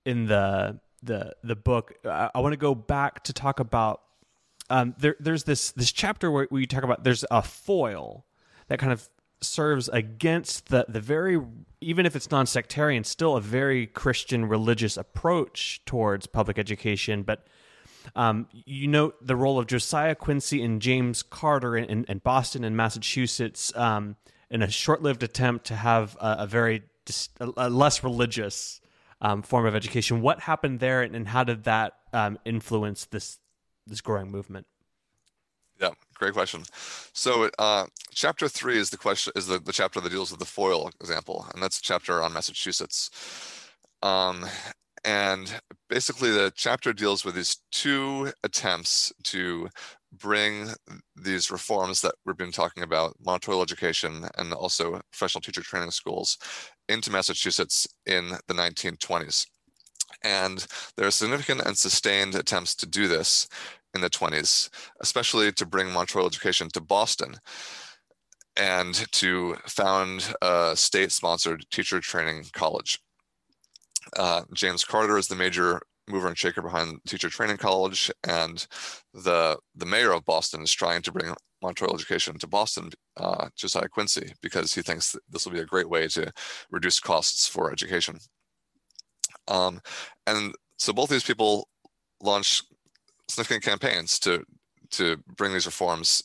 in 0.05 0.25
the 0.25 0.79
the 1.03 1.35
the 1.43 1.55
book. 1.55 1.93
I, 2.05 2.29
I 2.33 2.39
want 2.39 2.53
to 2.53 2.57
go 2.57 2.73
back 2.73 3.23
to 3.25 3.33
talk 3.33 3.59
about 3.59 4.01
um, 4.69 4.95
there. 4.97 5.15
There's 5.19 5.43
this 5.43 5.71
this 5.71 5.91
chapter 5.91 6.31
where, 6.31 6.47
we 6.49 6.65
talk 6.65 6.83
about 6.83 7.03
there's 7.03 7.25
a 7.29 7.41
foil 7.41 8.25
that 8.67 8.79
kind 8.79 8.93
of 8.93 9.09
serves 9.41 9.89
against 9.89 10.67
the 10.67 10.85
the 10.87 11.01
very 11.01 11.41
even 11.81 12.05
if 12.05 12.15
it's 12.15 12.29
non-sectarian, 12.29 13.03
still 13.03 13.35
a 13.35 13.41
very 13.41 13.87
Christian 13.87 14.45
religious 14.45 14.97
approach 14.97 15.81
towards 15.85 16.27
public 16.27 16.59
education, 16.59 17.23
but 17.23 17.47
um, 18.15 18.47
you 18.51 18.87
note 18.87 19.15
the 19.25 19.35
role 19.35 19.59
of 19.59 19.67
Josiah 19.67 20.15
Quincy 20.15 20.63
and 20.63 20.81
James 20.81 21.23
Carter 21.23 21.77
in, 21.77 21.85
in, 21.85 22.05
in 22.05 22.17
Boston 22.19 22.63
and 22.63 22.75
Massachusetts 22.75 23.75
um, 23.75 24.15
in 24.49 24.61
a 24.61 24.69
short-lived 24.69 25.23
attempt 25.23 25.65
to 25.67 25.75
have 25.75 26.17
a, 26.19 26.37
a 26.39 26.47
very 26.47 26.83
a, 27.39 27.49
a 27.57 27.69
less 27.69 28.03
religious 28.03 28.81
um, 29.21 29.41
form 29.41 29.65
of 29.65 29.75
education. 29.75 30.21
What 30.21 30.41
happened 30.41 30.79
there, 30.79 31.01
and, 31.01 31.15
and 31.15 31.27
how 31.27 31.43
did 31.43 31.63
that 31.63 31.93
um, 32.13 32.37
influence 32.45 33.05
this 33.05 33.39
this 33.87 34.01
growing 34.01 34.31
movement? 34.31 34.67
Yeah, 35.79 35.91
great 36.13 36.33
question. 36.33 36.63
So, 37.13 37.49
uh, 37.57 37.87
chapter 38.13 38.47
three 38.47 38.77
is 38.77 38.91
the 38.91 38.97
question 38.97 39.33
is 39.35 39.47
the, 39.47 39.57
the 39.57 39.71
chapter 39.71 39.99
that 39.99 40.09
deals 40.09 40.31
with 40.31 40.39
the 40.39 40.45
foil 40.45 40.91
example, 40.99 41.47
and 41.53 41.61
that's 41.61 41.79
a 41.79 41.81
chapter 41.81 42.21
on 42.21 42.33
Massachusetts. 42.33 43.09
Um, 44.03 44.45
and 45.03 45.59
basically, 45.89 46.31
the 46.31 46.51
chapter 46.55 46.93
deals 46.93 47.25
with 47.25 47.35
these 47.35 47.57
two 47.71 48.31
attempts 48.43 49.11
to 49.23 49.67
bring 50.11 50.69
these 51.15 51.49
reforms 51.49 52.01
that 52.01 52.15
we've 52.25 52.37
been 52.37 52.51
talking 52.51 52.83
about, 52.83 53.15
monitorial 53.25 53.63
education 53.63 54.25
and 54.37 54.53
also 54.53 54.99
professional 55.11 55.41
teacher 55.41 55.61
training 55.61 55.91
schools, 55.91 56.37
into 56.89 57.11
Massachusetts 57.11 57.87
in 58.05 58.31
the 58.47 58.53
1920s. 58.53 59.47
And 60.23 60.65
there 60.97 61.07
are 61.07 61.11
significant 61.11 61.61
and 61.61 61.77
sustained 61.77 62.35
attempts 62.35 62.75
to 62.75 62.85
do 62.85 63.07
this 63.07 63.47
in 63.93 64.01
the 64.01 64.09
20s, 64.09 64.69
especially 64.99 65.51
to 65.53 65.65
bring 65.65 65.91
monitorial 65.91 66.27
education 66.27 66.69
to 66.73 66.81
Boston 66.81 67.37
and 68.57 68.93
to 69.13 69.55
found 69.65 70.33
a 70.41 70.73
state 70.75 71.11
sponsored 71.11 71.65
teacher 71.71 71.99
training 71.99 72.45
college. 72.53 72.99
Uh, 74.17 74.43
James 74.53 74.83
Carter 74.83 75.17
is 75.17 75.27
the 75.27 75.35
major 75.35 75.81
mover 76.07 76.27
and 76.27 76.37
shaker 76.37 76.61
behind 76.61 76.99
Teacher 77.07 77.29
Training 77.29 77.57
College, 77.57 78.11
and 78.27 78.65
the 79.13 79.57
the 79.75 79.85
mayor 79.85 80.13
of 80.13 80.25
Boston 80.25 80.61
is 80.61 80.71
trying 80.71 81.01
to 81.03 81.11
bring 81.11 81.33
monitorial 81.61 81.95
education 81.95 82.37
to 82.39 82.47
Boston, 82.47 82.89
uh, 83.17 83.47
Josiah 83.55 83.87
Quincy, 83.87 84.33
because 84.41 84.73
he 84.73 84.81
thinks 84.81 85.15
this 85.29 85.45
will 85.45 85.53
be 85.53 85.59
a 85.59 85.65
great 85.65 85.89
way 85.89 86.07
to 86.07 86.31
reduce 86.71 86.99
costs 86.99 87.47
for 87.47 87.71
education. 87.71 88.17
Um, 89.47 89.79
and 90.25 90.53
so 90.77 90.91
both 90.91 91.09
these 91.09 91.23
people 91.23 91.67
launch 92.21 92.63
significant 93.27 93.63
campaigns 93.63 94.19
to 94.19 94.43
to 94.91 95.17
bring 95.37 95.53
these 95.53 95.65
reforms 95.65 96.23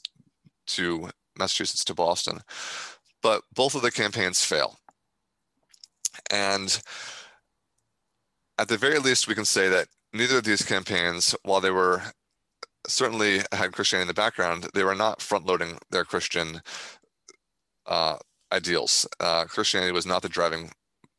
to 0.67 1.09
Massachusetts 1.39 1.85
to 1.85 1.95
Boston, 1.95 2.41
but 3.23 3.43
both 3.55 3.75
of 3.75 3.83
the 3.83 3.93
campaigns 3.93 4.45
fail. 4.45 4.77
And 6.31 6.81
at 8.59 8.69
the 8.69 8.77
very 8.77 8.99
least, 8.99 9.29
we 9.29 9.35
can 9.35 9.45
say 9.45 9.69
that 9.69 9.89
neither 10.13 10.39
of 10.39 10.45
these 10.45 10.63
campaigns, 10.65 11.35
while 11.43 11.61
they 11.61 11.71
were 11.71 12.03
certainly 12.89 13.41
had 13.53 13.73
Christianity 13.73 14.03
in 14.03 14.09
the 14.09 14.15
background, 14.15 14.69
they 14.75 14.85
were 14.85 14.95
not 14.95 15.21
front 15.21 15.47
loading 15.47 15.79
their 15.91 16.05
Christian 16.05 16.63
uh, 17.87 18.17
ideals. 18.53 19.07
Uh, 19.21 19.45
Christianity 19.45 19.93
was 19.93 20.07
not 20.07 20.23
the 20.23 20.29
driving 20.29 20.71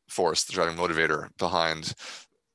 force, 0.08 0.44
the 0.44 0.52
driving 0.52 0.76
motivator 0.76 1.28
behind 1.38 1.94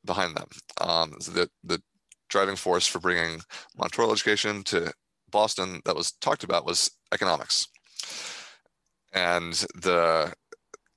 behind 0.06 0.36
them. 0.36 0.50
Um, 0.82 1.16
so 1.20 1.32
the 1.32 1.50
the 1.64 1.82
driving 2.30 2.56
force 2.56 2.88
for 2.88 3.00
bringing 3.00 3.42
monitorial 3.78 4.12
education 4.12 4.64
to 4.64 4.92
Boston 5.30 5.82
that 5.86 5.96
was 5.96 6.12
talked 6.14 6.44
about 6.44 6.66
was 6.66 6.92
economics, 7.14 7.68
and 9.14 9.54
the 9.76 10.34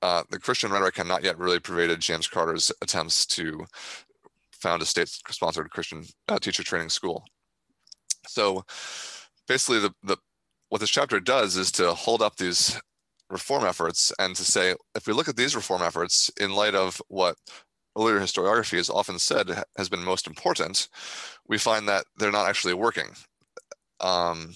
uh, 0.01 0.23
the 0.29 0.39
Christian 0.39 0.71
rhetoric 0.71 0.97
had 0.97 1.07
not 1.07 1.23
yet 1.23 1.37
really 1.37 1.59
pervaded 1.59 1.99
James 1.99 2.27
Carter's 2.27 2.71
attempts 2.81 3.25
to 3.27 3.65
found 4.51 4.81
a 4.81 4.85
state-sponsored 4.85 5.69
Christian 5.69 6.03
uh, 6.27 6.39
teacher 6.39 6.63
training 6.63 6.89
school. 6.89 7.23
So 8.27 8.63
basically, 9.47 9.79
the, 9.79 9.93
the 10.03 10.17
what 10.69 10.81
this 10.81 10.89
chapter 10.89 11.19
does 11.19 11.55
is 11.55 11.71
to 11.73 11.93
hold 11.93 12.21
up 12.21 12.35
these 12.35 12.79
reform 13.29 13.65
efforts 13.65 14.11
and 14.19 14.35
to 14.35 14.43
say, 14.43 14.75
if 14.95 15.07
we 15.07 15.13
look 15.13 15.29
at 15.29 15.35
these 15.35 15.55
reform 15.55 15.81
efforts 15.81 16.31
in 16.39 16.51
light 16.53 16.75
of 16.75 17.01
what 17.07 17.35
earlier 17.97 18.19
historiography 18.19 18.77
has 18.77 18.89
often 18.89 19.19
said 19.19 19.63
has 19.77 19.89
been 19.89 20.03
most 20.03 20.27
important, 20.27 20.87
we 21.47 21.57
find 21.57 21.87
that 21.87 22.05
they're 22.17 22.31
not 22.31 22.47
actually 22.47 22.73
working. 22.73 23.09
Um, 23.99 24.53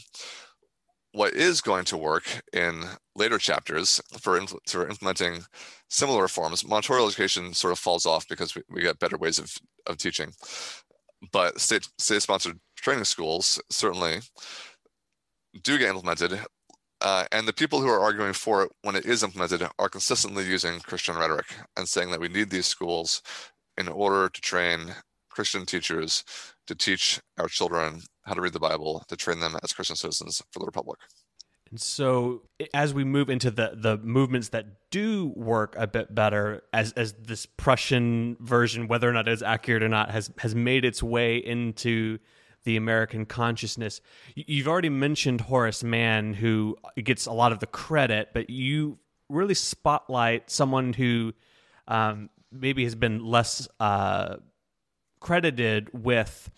what 1.14 1.34
is 1.34 1.62
going 1.62 1.86
to 1.86 1.98
work 1.98 2.24
in 2.54 2.84
later 3.16 3.38
chapters 3.38 4.02
for, 4.20 4.40
for 4.66 4.88
implementing 4.88 5.44
similar 5.90 6.22
reforms, 6.22 6.66
Monitorial 6.66 7.08
education 7.08 7.54
sort 7.54 7.74
of 7.74 7.80
falls 7.80 8.06
off 8.06 8.28
because 8.28 8.56
we, 8.56 8.62
we 8.70 8.82
get 8.82 9.00
better 9.00 9.18
ways 9.18 9.38
of, 9.38 9.54
of 9.88 9.98
teaching. 9.98 10.32
But 11.32 11.60
state 11.60 11.88
state 12.00 12.22
sponsored 12.22 12.60
training 12.76 13.04
schools 13.04 13.62
certainly 13.70 14.22
do 15.64 15.78
get 15.78 15.90
implemented. 15.90 16.40
Uh, 17.02 17.26
and 17.32 17.48
the 17.48 17.54
people 17.54 17.82
who 17.82 17.90
are 17.90 18.00
arguing 18.00 18.34
for 18.34 18.64
it 18.64 18.72
when 18.84 18.96
it 18.96 19.06
is 19.06 19.24
implemented 19.24 19.68
are 19.80 19.90
consistently 19.90 20.46
using 20.46 20.80
Christian 20.80 21.16
rhetoric 21.18 21.48
and 21.76 21.88
saying 21.88 22.12
that 22.12 22.20
we 22.20 22.28
need 22.28 22.50
these 22.50 22.68
schools 22.68 23.22
in 23.78 23.88
order 23.88 24.30
to 24.30 24.42
train 24.42 24.94
Christian 25.42 25.66
teachers 25.66 26.24
to 26.68 26.76
teach 26.76 27.20
our 27.40 27.48
children 27.48 28.04
how 28.26 28.36
to 28.36 28.42
read 28.42 28.54
the 28.54 28.60
Bible, 28.60 29.04
to 29.08 29.16
train 29.16 29.40
them 29.40 29.58
as 29.64 29.74
Christian 29.74 29.96
citizens 29.96 30.40
for 30.52 30.60
the 30.60 30.68
Republic. 30.68 31.00
And 31.72 31.82
so, 31.82 32.44
as 32.76 32.94
we 32.94 33.04
move 33.04 33.28
into 33.28 33.50
the 33.50 33.72
the 33.74 33.98
movements 33.98 34.50
that 34.50 34.92
do 34.92 35.34
work 35.36 35.74
a 35.80 35.88
bit 35.88 36.14
better, 36.14 36.62
as 36.74 36.92
as 36.92 37.14
this 37.14 37.48
Prussian 37.48 38.38
version, 38.40 38.88
whether 38.88 39.10
or 39.10 39.14
not 39.14 39.28
it's 39.28 39.42
accurate 39.42 39.82
or 39.82 39.90
not, 39.90 40.12
has 40.12 40.30
has 40.38 40.54
made 40.54 40.86
its 40.86 41.02
way 41.02 41.38
into 41.38 42.20
the 42.64 42.78
American 42.78 43.26
consciousness. 43.26 44.00
You've 44.36 44.68
already 44.68 44.90
mentioned 44.90 45.42
Horace 45.42 45.84
Mann, 45.84 46.36
who 46.36 46.78
gets 47.04 47.26
a 47.26 47.32
lot 47.32 47.52
of 47.52 47.58
the 47.58 47.66
credit, 47.66 48.30
but 48.32 48.52
you 48.52 49.00
really 49.28 49.56
spotlight 49.56 50.52
someone 50.52 50.94
who 50.94 51.34
um, 51.88 52.30
maybe 52.52 52.84
has 52.84 52.94
been 52.94 53.26
less 53.26 53.68
uh, 53.80 54.36
credited 55.22 55.90
with. 55.94 56.50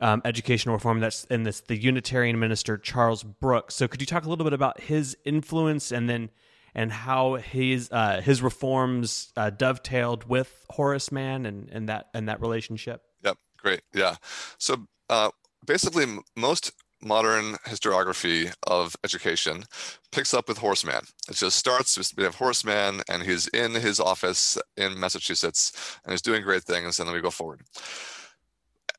Um, 0.00 0.20
educational 0.24 0.74
reform 0.74 0.98
that's 0.98 1.22
in 1.26 1.44
this 1.44 1.60
the 1.60 1.76
Unitarian 1.76 2.40
minister 2.40 2.76
Charles 2.76 3.22
Brooks. 3.22 3.76
So 3.76 3.86
could 3.86 4.00
you 4.00 4.06
talk 4.06 4.24
a 4.24 4.28
little 4.28 4.42
bit 4.42 4.52
about 4.52 4.80
his 4.80 5.16
influence 5.24 5.92
and 5.92 6.10
then 6.10 6.30
and 6.74 6.92
how 6.92 7.34
his 7.34 7.88
uh, 7.92 8.20
his 8.20 8.42
reforms 8.42 9.32
uh, 9.36 9.50
dovetailed 9.50 10.24
with 10.24 10.66
Horace 10.70 11.12
Mann 11.12 11.46
and, 11.46 11.68
and 11.70 11.88
that 11.88 12.08
and 12.14 12.28
that 12.28 12.40
relationship? 12.40 13.02
Yep, 13.22 13.38
great. 13.58 13.82
Yeah. 13.94 14.16
So 14.58 14.88
uh, 15.08 15.30
basically 15.66 16.06
most 16.36 16.72
modern 17.02 17.54
historiography 17.66 18.52
of 18.66 18.96
education 19.04 19.64
picks 20.12 20.34
up 20.34 20.48
with 20.48 20.58
Horace 20.58 20.84
Mann. 20.84 21.02
It 21.28 21.36
just 21.36 21.56
starts, 21.56 21.96
with 21.96 22.12
we 22.16 22.24
have 22.24 22.36
Horace 22.36 22.64
Mann 22.64 23.02
and 23.08 23.22
he's 23.22 23.48
in 23.48 23.72
his 23.72 24.00
office 24.00 24.58
in 24.76 24.98
Massachusetts 24.98 25.98
and 26.04 26.12
he's 26.12 26.22
doing 26.22 26.42
great 26.42 26.62
things 26.62 26.98
and 26.98 27.08
then 27.08 27.14
we 27.14 27.20
go 27.20 27.30
forward. 27.30 27.62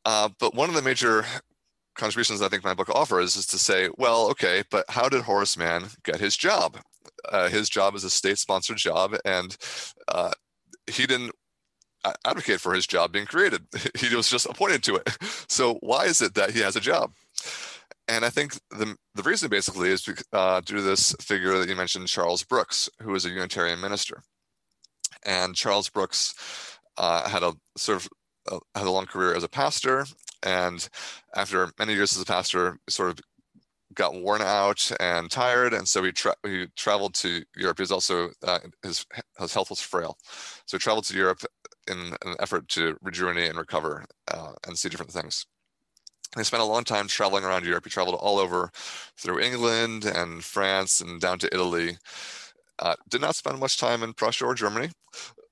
Uh, 0.05 0.29
but 0.39 0.53
one 0.53 0.69
of 0.69 0.75
the 0.75 0.81
major 0.81 1.25
contributions 1.95 2.41
I 2.41 2.49
think 2.49 2.63
my 2.63 2.73
book 2.73 2.89
offers 2.89 3.35
is 3.35 3.45
to 3.47 3.59
say, 3.59 3.89
well, 3.97 4.29
okay, 4.31 4.63
but 4.69 4.85
how 4.89 5.07
did 5.09 5.21
Horace 5.21 5.55
get 6.03 6.19
his 6.19 6.35
job? 6.35 6.77
Uh, 7.29 7.49
his 7.49 7.69
job 7.69 7.95
is 7.95 8.03
a 8.03 8.09
state-sponsored 8.09 8.77
job, 8.77 9.15
and 9.23 9.55
uh, 10.09 10.31
he 10.87 11.05
didn't 11.05 11.31
advocate 12.25 12.59
for 12.59 12.73
his 12.73 12.85
job 12.85 13.11
being 13.11 13.25
created. 13.25 13.65
He 13.97 14.13
was 14.13 14.29
just 14.29 14.45
appointed 14.45 14.83
to 14.83 14.95
it. 14.95 15.17
So 15.47 15.75
why 15.81 16.05
is 16.05 16.21
it 16.21 16.33
that 16.33 16.49
he 16.49 16.61
has 16.61 16.75
a 16.75 16.81
job? 16.81 17.11
And 18.07 18.25
I 18.25 18.29
think 18.29 18.53
the, 18.69 18.95
the 19.15 19.23
reason 19.23 19.49
basically 19.49 19.89
is 19.89 20.07
uh, 20.33 20.61
due 20.61 20.75
to 20.75 20.81
this 20.81 21.15
figure 21.21 21.57
that 21.57 21.69
you 21.69 21.75
mentioned, 21.75 22.07
Charles 22.07 22.43
Brooks, 22.43 22.89
who 23.01 23.11
was 23.11 23.25
a 23.25 23.29
Unitarian 23.29 23.79
minister. 23.79 24.21
And 25.25 25.55
Charles 25.55 25.89
Brooks 25.89 26.35
uh, 26.97 27.29
had 27.29 27.43
a 27.43 27.53
sort 27.77 27.97
of 27.97 28.09
uh, 28.51 28.59
had 28.75 28.87
a 28.87 28.91
long 28.91 29.05
career 29.05 29.35
as 29.35 29.43
a 29.43 29.49
pastor, 29.49 30.05
and 30.43 30.89
after 31.35 31.71
many 31.79 31.93
years 31.93 32.15
as 32.15 32.21
a 32.21 32.25
pastor, 32.25 32.77
sort 32.89 33.09
of 33.09 33.19
got 33.93 34.15
worn 34.15 34.41
out 34.41 34.91
and 34.99 35.31
tired, 35.31 35.73
and 35.73 35.87
so 35.87 36.03
he, 36.03 36.11
tra- 36.11 36.35
he 36.43 36.67
traveled 36.75 37.13
to 37.15 37.43
Europe. 37.55 37.77
He 37.77 37.83
was 37.83 37.91
also 37.91 38.31
uh, 38.43 38.59
his 38.81 39.05
his 39.39 39.53
health 39.53 39.69
was 39.69 39.79
frail, 39.79 40.17
so 40.65 40.77
he 40.77 40.79
traveled 40.79 41.05
to 41.05 41.15
Europe 41.15 41.41
in 41.89 42.13
an 42.25 42.35
effort 42.39 42.67
to 42.69 42.97
rejuvenate 43.01 43.49
and 43.49 43.57
recover 43.57 44.05
uh, 44.29 44.53
and 44.67 44.77
see 44.77 44.89
different 44.89 45.11
things. 45.11 45.45
He 46.35 46.43
spent 46.43 46.63
a 46.63 46.65
long 46.65 46.83
time 46.83 47.07
traveling 47.07 47.43
around 47.43 47.65
Europe. 47.65 47.83
He 47.83 47.89
traveled 47.89 48.17
all 48.19 48.39
over 48.39 48.71
through 49.17 49.39
England 49.39 50.05
and 50.05 50.43
France 50.43 50.99
and 50.99 51.21
down 51.21 51.39
to 51.39 51.53
Italy. 51.53 51.97
Uh, 52.79 52.95
did 53.09 53.21
not 53.21 53.35
spend 53.35 53.59
much 53.59 53.77
time 53.77 54.01
in 54.01 54.13
Prussia 54.13 54.45
or 54.45 54.55
Germany. 54.55 54.89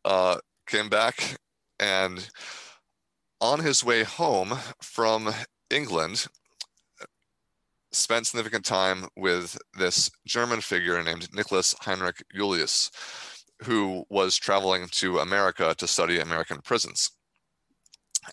Uh, 0.03 0.37
came 0.67 0.89
back 0.89 1.37
and 1.79 2.29
on 3.41 3.59
his 3.59 3.83
way 3.83 4.03
home 4.03 4.53
from 4.81 5.33
England, 5.69 6.27
spent 7.91 8.27
significant 8.27 8.63
time 8.63 9.07
with 9.17 9.57
this 9.77 10.09
German 10.25 10.61
figure 10.61 11.01
named 11.03 11.33
Nicholas 11.33 11.75
Heinrich 11.81 12.23
Julius, 12.33 12.91
who 13.63 14.05
was 14.09 14.37
traveling 14.37 14.87
to 14.91 15.19
America 15.19 15.73
to 15.77 15.87
study 15.87 16.19
American 16.19 16.61
prisons. 16.61 17.11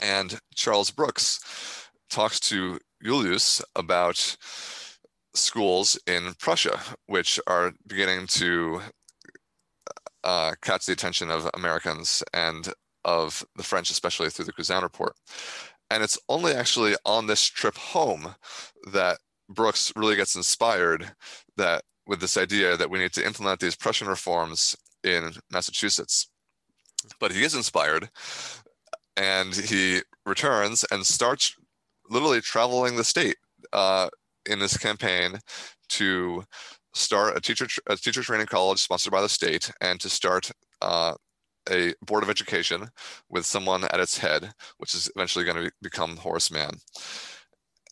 And 0.01 0.39
Charles 0.55 0.91
Brooks 0.91 1.41
talks 2.09 2.41
to 2.41 2.79
Julius 3.03 3.63
about 3.77 4.37
schools 5.35 5.99
in 6.07 6.35
Prussia, 6.39 6.79
which 7.07 7.39
are 7.47 7.73
beginning 7.87 8.27
to 8.29 8.81
uh, 10.25 10.53
catch 10.63 10.87
the 10.87 10.93
attention 10.93 11.31
of 11.31 11.49
Americans 11.55 12.23
and 12.33 12.73
of 13.05 13.45
the 13.57 13.63
French, 13.63 13.91
especially 13.91 14.31
through 14.31 14.45
the 14.45 14.53
Cousin 14.53 14.83
Report. 14.83 15.15
And 15.91 16.03
it's 16.03 16.19
only 16.29 16.53
actually 16.53 16.95
on 17.07 17.27
this 17.27 17.45
trip 17.45 17.77
home 17.77 18.35
that 18.93 19.19
Brooks 19.49 19.93
really 19.97 20.17
gets 20.17 20.37
inspired 20.37 21.13
that 21.57 21.83
with 22.07 22.21
this 22.21 22.37
idea 22.37 22.77
that 22.77 22.91
we 22.91 22.99
need 22.99 23.13
to 23.13 23.25
implement 23.25 23.61
these 23.61 23.77
Prussian 23.77 24.09
reforms 24.09 24.77
in 25.05 25.33
Massachusetts. 25.51 26.29
But 27.21 27.33
he 27.33 27.45
is 27.45 27.55
inspired 27.55 28.11
and 29.17 29.55
he 29.55 30.03
returns 30.27 30.85
and 30.91 31.07
starts 31.07 31.55
literally 32.11 32.41
traveling 32.41 32.97
the 32.97 33.05
state 33.05 33.37
uh, 33.73 34.09
in 34.47 34.59
this 34.59 34.77
campaign 34.77 35.39
to 35.89 36.45
start 36.95 37.37
a 37.37 37.41
teacher 37.41 37.67
a 37.87 37.97
teacher 37.97 38.23
training 38.23 38.47
college 38.47 38.81
sponsored 38.81 39.13
by 39.13 39.21
the 39.21 39.29
state 39.29 39.71
and 39.81 40.01
to 40.01 40.09
start 40.09 40.51
uh, 40.83 41.15
a 41.71 41.95
board 42.05 42.23
of 42.23 42.31
education 42.31 42.89
with 43.29 43.45
someone 43.45 43.85
at 43.85 44.01
its 44.01 44.19
head, 44.19 44.53
which 44.79 44.95
is 44.95 45.11
eventually 45.15 45.45
going 45.45 45.65
to 45.65 45.71
become 45.83 46.17
Horace 46.17 46.51
Mann. 46.51 46.73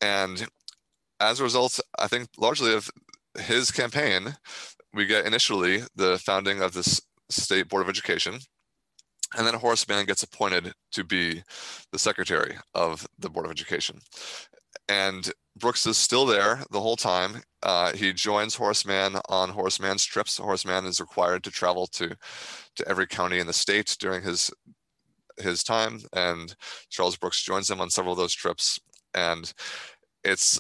And 0.00 0.46
as 1.20 1.40
a 1.40 1.44
result, 1.44 1.79
I 1.98 2.09
think 2.09 2.29
largely 2.38 2.74
of 2.74 2.90
his 3.38 3.70
campaign, 3.70 4.37
we 4.92 5.07
get 5.07 5.26
initially 5.26 5.83
the 5.94 6.18
founding 6.18 6.62
of 6.62 6.72
this 6.72 7.00
state 7.29 7.68
board 7.68 7.83
of 7.83 7.88
education. 7.88 8.38
And 9.37 9.46
then 9.46 9.55
Horace 9.55 9.87
Mann 9.88 10.07
gets 10.07 10.22
appointed 10.22 10.72
to 10.92 11.05
be 11.05 11.42
the 11.92 11.99
secretary 11.99 12.57
of 12.75 13.07
the 13.18 13.29
Board 13.29 13.46
of 13.46 13.53
Education. 13.53 14.01
And 14.88 15.31
Brooks 15.59 15.87
is 15.87 15.99
still 15.99 16.27
there 16.27 16.62
the 16.70 16.81
whole 16.81 16.96
time. 16.96 17.42
Uh, 17.62 17.92
he 17.92 18.12
joins 18.12 18.55
Horace 18.55 18.87
Mann 18.87 19.16
on 19.29 19.51
Horace 19.51 19.81
Mann's 19.81 20.05
trips. 20.05 20.38
Horace 20.38 20.64
Mann 20.64 20.87
is 20.87 21.01
required 21.01 21.44
to 21.44 21.51
travel 21.51 21.87
to, 21.88 22.16
to 22.77 22.88
every 22.88 23.07
county 23.07 23.38
in 23.38 23.46
the 23.46 23.53
state 23.53 23.96
during 23.99 24.22
his 24.22 24.51
his 25.38 25.62
time, 25.62 26.01
and 26.14 26.55
Charles 26.88 27.16
Brooks 27.16 27.42
joins 27.42 27.70
him 27.70 27.81
on 27.81 27.90
several 27.90 28.12
of 28.12 28.18
those 28.18 28.33
trips. 28.33 28.81
And 29.14 29.53
it's 30.25 30.59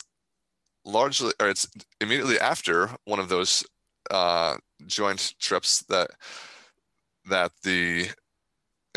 largely, 0.84 1.32
or 1.40 1.48
it's 1.48 1.68
immediately 2.00 2.38
after 2.38 2.90
one 3.04 3.18
of 3.18 3.28
those 3.28 3.64
uh, 4.10 4.56
joint 4.86 5.34
trips 5.40 5.82
that 5.88 6.10
that 7.28 7.52
the 7.62 8.08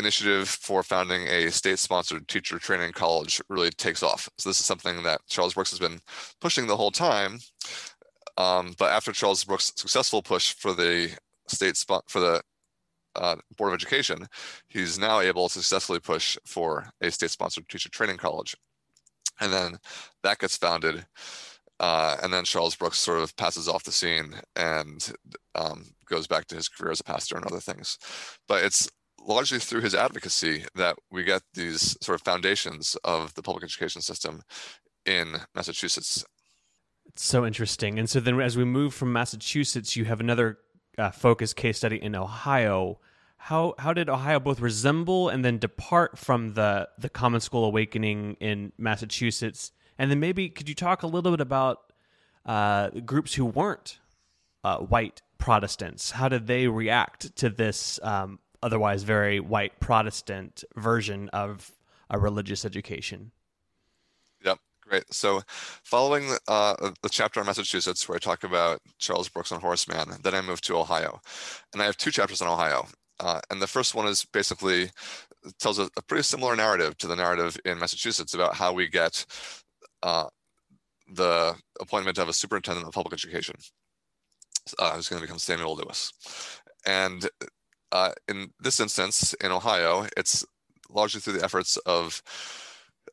initiative 0.00 0.48
for 0.48 0.82
founding 0.82 1.28
a 1.28 1.50
state-sponsored 1.50 2.26
teacher 2.26 2.58
training 2.58 2.92
college 2.92 3.40
really 3.48 3.70
takes 3.70 4.02
off. 4.02 4.28
So 4.38 4.48
this 4.48 4.58
is 4.58 4.66
something 4.66 5.04
that 5.04 5.20
Charles 5.28 5.54
Brooks 5.54 5.70
has 5.70 5.78
been 5.78 6.00
pushing 6.40 6.66
the 6.66 6.76
whole 6.76 6.90
time. 6.90 7.38
Um, 8.36 8.74
but 8.78 8.90
after 8.90 9.12
Charles 9.12 9.44
Brooks' 9.44 9.72
successful 9.76 10.22
push 10.22 10.54
for 10.54 10.72
the 10.72 11.10
state 11.46 11.76
spot 11.76 12.04
for 12.08 12.20
the 12.20 12.42
uh, 13.14 13.36
Board 13.56 13.72
of 13.72 13.74
Education, 13.74 14.26
he's 14.68 14.98
now 14.98 15.20
able 15.20 15.48
to 15.48 15.54
successfully 15.54 16.00
push 16.00 16.38
for 16.46 16.90
a 17.00 17.10
state-sponsored 17.10 17.68
teacher 17.68 17.90
training 17.90 18.16
college, 18.16 18.56
and 19.40 19.52
then 19.52 19.78
that 20.22 20.38
gets 20.38 20.56
founded. 20.56 21.04
Uh, 21.80 22.16
and 22.22 22.30
then 22.32 22.44
Charles 22.44 22.76
Brooks 22.76 22.98
sort 22.98 23.20
of 23.20 23.34
passes 23.36 23.66
off 23.66 23.84
the 23.84 23.92
scene 23.92 24.34
and 24.54 25.12
um, 25.54 25.86
goes 26.04 26.26
back 26.26 26.46
to 26.46 26.54
his 26.54 26.68
career 26.68 26.92
as 26.92 27.00
a 27.00 27.04
pastor 27.04 27.36
and 27.36 27.46
other 27.46 27.60
things. 27.60 27.98
But 28.46 28.64
it's 28.64 28.88
largely 29.26 29.58
through 29.58 29.82
his 29.82 29.94
advocacy 29.94 30.64
that 30.74 30.96
we 31.10 31.24
get 31.24 31.42
these 31.54 31.96
sort 32.00 32.14
of 32.14 32.22
foundations 32.22 32.96
of 33.04 33.34
the 33.34 33.42
public 33.42 33.64
education 33.64 34.00
system 34.00 34.42
in 35.06 35.36
Massachusetts. 35.54 36.24
It's 37.06 37.24
so 37.24 37.44
interesting. 37.44 37.98
And 37.98 38.08
so 38.08 38.20
then 38.20 38.40
as 38.40 38.56
we 38.56 38.64
move 38.64 38.94
from 38.94 39.12
Massachusetts, 39.12 39.96
you 39.96 40.04
have 40.04 40.20
another 40.20 40.58
uh, 40.98 41.10
focused 41.10 41.56
case 41.56 41.78
study 41.78 41.96
in 41.96 42.14
Ohio. 42.14 43.00
How 43.36 43.74
how 43.78 43.92
did 43.92 44.08
Ohio 44.08 44.38
both 44.38 44.60
resemble 44.60 45.28
and 45.28 45.44
then 45.44 45.58
depart 45.58 46.18
from 46.18 46.54
the 46.54 46.88
the 46.98 47.08
Common 47.08 47.40
School 47.40 47.64
awakening 47.64 48.36
in 48.40 48.72
Massachusetts? 48.78 49.72
And 49.98 50.10
then 50.10 50.20
maybe 50.20 50.48
could 50.50 50.68
you 50.68 50.74
talk 50.74 51.02
a 51.02 51.06
little 51.06 51.30
bit 51.32 51.40
about 51.40 51.92
uh, 52.44 52.90
groups 53.04 53.34
who 53.34 53.44
weren't 53.44 53.98
uh, 54.62 54.78
white 54.78 55.22
Protestants? 55.38 56.12
How 56.12 56.28
did 56.28 56.46
they 56.46 56.68
react 56.68 57.34
to 57.36 57.48
this 57.48 57.98
um, 58.02 58.38
otherwise 58.62 59.02
very 59.02 59.40
white 59.40 59.78
Protestant 59.80 60.64
version 60.76 61.28
of 61.30 61.70
a 62.10 62.18
religious 62.18 62.64
education? 62.64 63.30
Yep, 64.44 64.58
great. 64.86 65.04
So, 65.12 65.42
following 65.84 66.36
uh, 66.48 66.74
the 67.02 67.08
chapter 67.08 67.40
on 67.40 67.46
Massachusetts 67.46 68.08
where 68.08 68.16
I 68.16 68.18
talk 68.18 68.44
about 68.44 68.80
Charles 68.98 69.28
Brooks 69.28 69.52
and 69.52 69.60
Horace 69.60 69.88
Mann, 69.88 70.16
then 70.22 70.34
I 70.34 70.40
moved 70.40 70.64
to 70.64 70.76
Ohio, 70.76 71.20
and 71.72 71.82
I 71.82 71.86
have 71.86 71.96
two 71.96 72.10
chapters 72.10 72.42
on 72.42 72.48
Ohio. 72.48 72.86
Uh, 73.20 73.40
and 73.50 73.60
the 73.60 73.66
first 73.66 73.94
one 73.94 74.06
is 74.06 74.24
basically 74.24 74.90
tells 75.58 75.78
a, 75.78 75.90
a, 75.98 76.02
pretty 76.02 76.22
similar 76.22 76.56
narrative 76.56 76.96
to 76.96 77.06
the 77.06 77.16
narrative 77.16 77.58
in 77.66 77.78
Massachusetts 77.78 78.32
about 78.32 78.54
how 78.54 78.72
we 78.72 78.88
get 78.88 79.26
uh, 80.02 80.24
the 81.14 81.54
appointment 81.80 82.18
of 82.18 82.28
a 82.28 82.32
superintendent 82.32 82.86
of 82.86 82.94
public 82.94 83.12
education, 83.12 83.56
uh, 84.78 84.94
who's 84.94 85.08
going 85.08 85.20
to 85.20 85.26
become 85.26 85.38
Samuel 85.38 85.76
Lewis. 85.76 86.12
And 86.86 87.28
uh, 87.92 88.12
in 88.28 88.50
this 88.60 88.80
instance, 88.80 89.34
in 89.34 89.50
Ohio, 89.52 90.06
it's 90.16 90.44
largely 90.88 91.20
through 91.20 91.34
the 91.34 91.44
efforts 91.44 91.76
of 91.78 92.22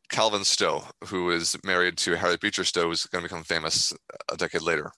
Calvin 0.09 0.43
Stowe, 0.43 0.83
who 1.05 1.31
is 1.31 1.57
married 1.63 1.97
to 1.97 2.15
Harriet 2.15 2.41
Beecher 2.41 2.63
Stowe, 2.63 2.87
who's 2.87 3.05
going 3.05 3.23
to 3.23 3.29
become 3.29 3.43
famous 3.43 3.93
a 4.31 4.37
decade 4.37 4.61
later. 4.61 4.91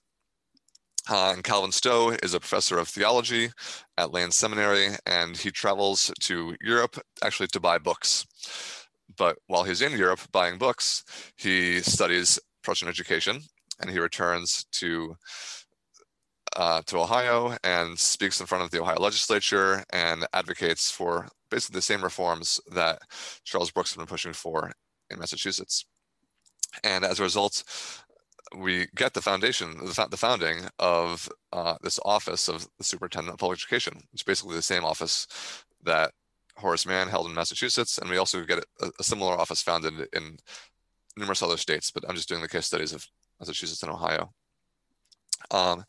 Uh, 1.08 1.32
and 1.34 1.42
Calvin 1.42 1.72
Stowe 1.72 2.10
is 2.22 2.34
a 2.34 2.40
professor 2.40 2.78
of 2.78 2.88
theology 2.88 3.50
at 3.96 4.12
Lane 4.12 4.30
Seminary, 4.30 4.90
and 5.06 5.36
he 5.36 5.50
travels 5.50 6.12
to 6.20 6.54
Europe 6.60 6.98
actually 7.22 7.48
to 7.48 7.60
buy 7.60 7.78
books. 7.78 8.26
But 9.16 9.38
while 9.46 9.64
he's 9.64 9.82
in 9.82 9.98
Europe 9.98 10.20
buying 10.30 10.58
books, 10.58 11.02
he 11.36 11.80
studies 11.80 12.38
Prussian 12.62 12.88
education, 12.88 13.40
and 13.80 13.90
he 13.90 13.98
returns 13.98 14.66
to 14.72 15.16
uh, 16.60 16.82
to 16.84 16.98
Ohio 16.98 17.56
and 17.64 17.98
speaks 17.98 18.38
in 18.38 18.46
front 18.46 18.62
of 18.62 18.70
the 18.70 18.82
Ohio 18.82 19.00
legislature 19.00 19.82
and 19.94 20.26
advocates 20.34 20.90
for 20.90 21.26
basically 21.50 21.78
the 21.78 21.82
same 21.82 22.04
reforms 22.04 22.60
that 22.74 22.98
Charles 23.44 23.70
Brooks 23.70 23.92
has 23.92 23.96
been 23.96 24.06
pushing 24.06 24.34
for 24.34 24.70
in 25.08 25.18
Massachusetts. 25.18 25.86
And 26.84 27.02
as 27.02 27.18
a 27.18 27.22
result, 27.22 27.64
we 28.54 28.88
get 28.94 29.14
the 29.14 29.22
foundation, 29.22 29.78
the, 29.78 30.16
founding 30.18 30.66
of 30.78 31.30
uh, 31.50 31.76
this 31.82 31.98
office 32.04 32.46
of 32.46 32.68
the 32.76 32.84
superintendent 32.84 33.32
of 33.32 33.38
public 33.38 33.58
education, 33.58 33.94
is 34.12 34.22
basically 34.22 34.54
the 34.54 34.62
same 34.62 34.84
office 34.84 35.26
that 35.82 36.12
Horace 36.58 36.84
Mann 36.84 37.08
held 37.08 37.26
in 37.26 37.34
Massachusetts, 37.34 37.96
and 37.96 38.10
we 38.10 38.18
also 38.18 38.44
get 38.44 38.62
a, 38.82 38.90
a, 38.98 39.02
similar 39.02 39.32
office 39.32 39.62
founded 39.62 39.94
in 40.12 40.36
numerous 41.16 41.42
other 41.42 41.56
states. 41.56 41.90
But 41.90 42.04
I'm 42.06 42.16
just 42.16 42.28
doing 42.28 42.42
the 42.42 42.48
case 42.48 42.66
studies 42.66 42.92
of 42.92 43.06
Massachusetts 43.38 43.82
and 43.82 43.90
Ohio. 43.90 44.34
Um, 45.52 45.84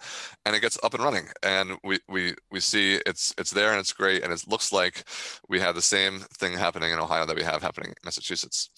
and 0.45 0.55
it 0.55 0.61
gets 0.61 0.77
up 0.83 0.93
and 0.93 1.03
running, 1.03 1.27
and 1.43 1.77
we 1.83 1.99
we 2.09 2.33
we 2.49 2.59
see 2.59 2.95
it's 3.05 3.33
it's 3.37 3.51
there 3.51 3.71
and 3.71 3.79
it's 3.79 3.93
great, 3.93 4.23
and 4.23 4.33
it 4.33 4.43
looks 4.47 4.71
like 4.71 5.03
we 5.49 5.59
have 5.59 5.75
the 5.75 5.81
same 5.81 6.19
thing 6.39 6.53
happening 6.53 6.91
in 6.91 6.99
Ohio 6.99 7.25
that 7.25 7.35
we 7.35 7.43
have 7.43 7.61
happening 7.61 7.89
in 7.89 7.95
Massachusetts. 8.03 8.69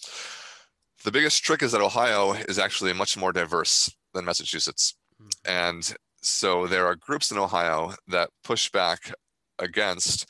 The 1.04 1.12
biggest 1.12 1.44
trick 1.44 1.64
is 1.64 1.72
that 1.72 1.82
Ohio 1.82 2.34
is 2.34 2.60
actually 2.60 2.94
much 2.94 3.18
more 3.18 3.32
diverse 3.32 3.90
than 4.14 4.26
Massachusetts. 4.26 4.96
Mm-hmm. 5.22 5.52
And 5.52 5.96
so 6.22 6.68
there 6.68 6.86
are 6.86 6.96
groups 6.96 7.32
in 7.32 7.38
Ohio 7.38 7.94
that 8.08 8.30
push 8.44 8.70
back 8.70 9.14
against 9.60 10.30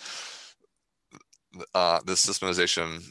uh, 1.75 1.99
this 2.05 2.25
systemization 2.25 3.03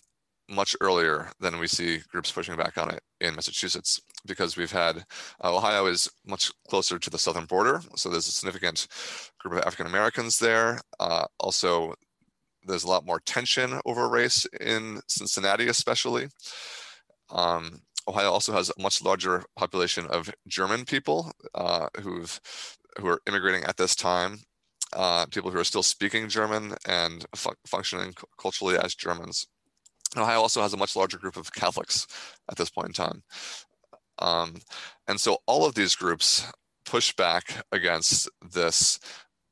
much 0.53 0.77
earlier 0.81 1.31
than 1.41 1.59
we 1.59 1.67
see 1.67 2.01
groups 2.11 2.31
pushing 2.31 2.57
back 2.57 2.77
on 2.79 2.91
it 2.91 3.03
in 3.21 3.35
Massachusetts 3.35 4.01
because 4.27 4.57
we've 4.57 4.73
had 4.73 5.05
uh, 5.43 5.57
Ohio 5.57 5.87
is 5.87 6.11
much 6.27 6.53
closer 6.69 6.99
to 6.99 7.11
the 7.11 7.19
southern 7.19 7.47
border. 7.47 7.81
So 7.97 8.09
there's 8.09 8.29
a 8.29 8.33
significant 8.33 8.87
group 9.41 9.55
of 9.55 9.67
African 9.67 9.87
Americans 9.87 10.39
there. 10.39 10.81
Uh, 11.01 11.25
also, 11.41 11.95
there's 12.65 12.85
a 12.85 12.89
lot 12.89 13.07
more 13.07 13.21
tension 13.21 13.81
over 13.87 14.09
race 14.09 14.47
in 14.61 15.01
Cincinnati, 15.09 15.69
especially. 15.69 16.29
Um, 17.31 17.81
Ohio 18.09 18.31
also 18.31 18.53
has 18.53 18.71
a 18.71 18.83
much 18.83 19.03
larger 19.03 19.45
population 19.57 20.07
of 20.07 20.33
German 20.49 20.85
people 20.85 21.33
uh, 21.55 21.89
who've 22.01 22.41
who 22.99 23.07
are 23.07 23.23
immigrating 23.27 23.65
at 23.65 23.77
this 23.77 23.95
time. 23.95 24.39
Uh, 24.95 25.25
people 25.27 25.51
who 25.51 25.59
are 25.59 25.65
still 25.65 25.83
speaking 25.83 26.29
German 26.29 26.75
and 26.87 27.25
fu- 27.35 27.55
functioning 27.67 28.13
culturally 28.39 28.77
as 28.77 28.95
Germans. 28.95 29.47
Ohio 30.17 30.41
also 30.41 30.63
has 30.63 30.73
a 30.73 30.77
much 30.77 30.97
larger 30.97 31.19
group 31.19 31.37
of 31.37 31.53
Catholics 31.53 32.07
at 32.51 32.57
this 32.57 32.71
point 32.71 32.89
in 32.89 32.93
time. 32.93 33.23
Um, 34.19 34.57
and 35.09 35.21
so 35.21 35.39
all 35.47 35.65
of 35.65 35.75
these 35.75 35.97
groups 35.97 36.47
push 36.85 37.13
back 37.15 37.65
against 37.73 38.29
this 38.53 38.99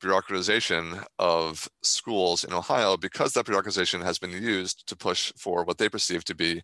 bureaucratization 0.03 1.05
of 1.19 1.69
schools 1.83 2.45
in 2.45 2.53
Ohio 2.53 2.97
because 2.97 3.33
that 3.33 3.47
bureaucratization 3.47 4.03
has 4.03 4.19
been 4.19 4.31
used 4.31 4.87
to 4.89 4.97
push 4.97 5.33
for 5.37 5.65
what 5.65 5.79
they 5.79 5.89
perceive 5.89 6.25
to 6.25 6.35
be 6.35 6.63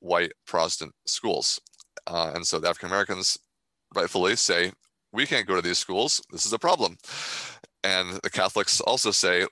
white 0.00 0.32
Protestant 0.46 0.92
schools. 1.06 1.60
Uh, 2.06 2.32
and 2.34 2.46
so 2.46 2.58
the 2.58 2.68
African 2.68 2.88
Americans 2.88 3.36
rightfully 3.94 4.36
say, 4.36 4.72
we 5.12 5.26
can't 5.26 5.46
go 5.46 5.56
to 5.56 5.62
these 5.62 5.78
schools. 5.78 6.22
This 6.30 6.46
is 6.46 6.52
a 6.52 6.58
problem. 6.58 6.96
And 7.82 8.20
the 8.22 8.30
Catholics 8.30 8.80
also 8.80 9.10
say, 9.10 9.46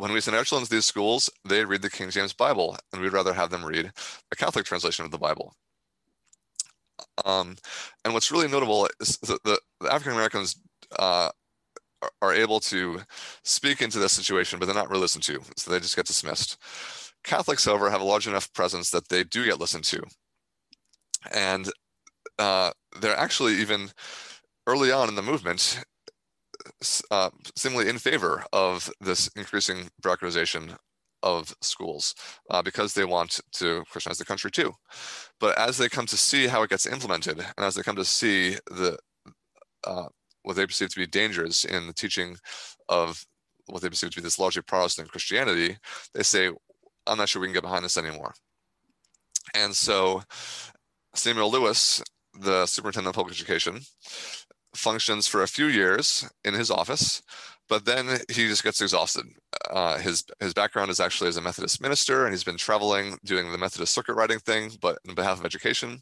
when 0.00 0.12
we 0.12 0.20
send 0.22 0.34
our 0.34 0.44
children 0.44 0.66
to 0.66 0.74
these 0.74 0.86
schools, 0.86 1.28
they 1.44 1.62
read 1.62 1.82
the 1.82 1.90
King 1.90 2.08
James 2.08 2.32
Bible, 2.32 2.74
and 2.90 3.02
we'd 3.02 3.12
rather 3.12 3.34
have 3.34 3.50
them 3.50 3.62
read 3.62 3.92
a 4.32 4.36
Catholic 4.36 4.64
translation 4.64 5.04
of 5.04 5.10
the 5.10 5.18
Bible. 5.18 5.54
Um, 7.26 7.56
and 8.02 8.14
what's 8.14 8.32
really 8.32 8.48
notable 8.48 8.88
is 8.98 9.18
that 9.18 9.44
the, 9.44 9.60
the 9.78 9.92
African 9.92 10.12
Americans 10.12 10.56
uh, 10.98 11.28
are, 12.00 12.10
are 12.22 12.32
able 12.32 12.60
to 12.60 13.02
speak 13.44 13.82
into 13.82 13.98
this 13.98 14.12
situation, 14.12 14.58
but 14.58 14.64
they're 14.64 14.74
not 14.74 14.88
really 14.88 15.02
listened 15.02 15.24
to, 15.24 15.38
so 15.58 15.70
they 15.70 15.80
just 15.80 15.96
get 15.96 16.06
dismissed. 16.06 16.56
Catholics, 17.22 17.66
however, 17.66 17.90
have 17.90 18.00
a 18.00 18.04
large 18.04 18.26
enough 18.26 18.50
presence 18.54 18.90
that 18.92 19.10
they 19.10 19.22
do 19.22 19.44
get 19.44 19.60
listened 19.60 19.84
to. 19.84 20.02
And 21.34 21.70
uh, 22.38 22.70
they're 23.02 23.18
actually 23.18 23.56
even 23.56 23.90
early 24.66 24.90
on 24.90 25.10
in 25.10 25.14
the 25.14 25.20
movement, 25.20 25.84
uh, 27.10 27.30
seemingly 27.56 27.88
in 27.88 27.98
favor 27.98 28.44
of 28.52 28.90
this 29.00 29.28
increasing 29.36 29.88
bureaucratization 30.02 30.76
of 31.22 31.54
schools 31.60 32.14
uh, 32.50 32.62
because 32.62 32.94
they 32.94 33.04
want 33.04 33.40
to 33.52 33.84
Christianize 33.90 34.18
the 34.18 34.24
country 34.24 34.50
too. 34.50 34.72
But 35.38 35.58
as 35.58 35.76
they 35.76 35.88
come 35.88 36.06
to 36.06 36.16
see 36.16 36.46
how 36.46 36.62
it 36.62 36.70
gets 36.70 36.86
implemented, 36.86 37.38
and 37.38 37.66
as 37.66 37.74
they 37.74 37.82
come 37.82 37.96
to 37.96 38.04
see 38.04 38.56
the 38.66 38.98
uh, 39.84 40.08
what 40.42 40.56
they 40.56 40.66
perceive 40.66 40.88
to 40.90 41.00
be 41.00 41.06
dangers 41.06 41.64
in 41.64 41.86
the 41.86 41.92
teaching 41.92 42.36
of 42.88 43.24
what 43.66 43.82
they 43.82 43.88
perceive 43.88 44.10
to 44.10 44.16
be 44.16 44.22
this 44.22 44.38
largely 44.38 44.62
Protestant 44.62 45.10
Christianity, 45.10 45.76
they 46.14 46.22
say, 46.22 46.50
I'm 47.06 47.18
not 47.18 47.28
sure 47.28 47.40
we 47.40 47.48
can 47.48 47.54
get 47.54 47.62
behind 47.62 47.84
this 47.84 47.96
anymore. 47.96 48.34
And 49.54 49.74
so 49.74 50.22
Samuel 51.14 51.50
Lewis, 51.50 52.02
the 52.38 52.66
superintendent 52.66 53.14
of 53.14 53.16
public 53.16 53.34
education, 53.34 53.80
functions 54.74 55.26
for 55.26 55.42
a 55.42 55.48
few 55.48 55.66
years 55.66 56.28
in 56.44 56.54
his 56.54 56.70
office, 56.70 57.22
but 57.68 57.84
then 57.84 58.18
he 58.28 58.48
just 58.48 58.64
gets 58.64 58.80
exhausted. 58.80 59.26
Uh, 59.70 59.98
his 59.98 60.24
his 60.40 60.52
background 60.54 60.90
is 60.90 61.00
actually 61.00 61.28
as 61.28 61.36
a 61.36 61.40
Methodist 61.40 61.80
minister, 61.80 62.24
and 62.24 62.32
he's 62.32 62.44
been 62.44 62.56
traveling 62.56 63.18
doing 63.24 63.50
the 63.52 63.58
Methodist 63.58 63.94
circuit 63.94 64.14
riding 64.14 64.40
thing, 64.40 64.70
but 64.80 64.98
on 65.08 65.14
behalf 65.14 65.38
of 65.38 65.44
education, 65.44 66.00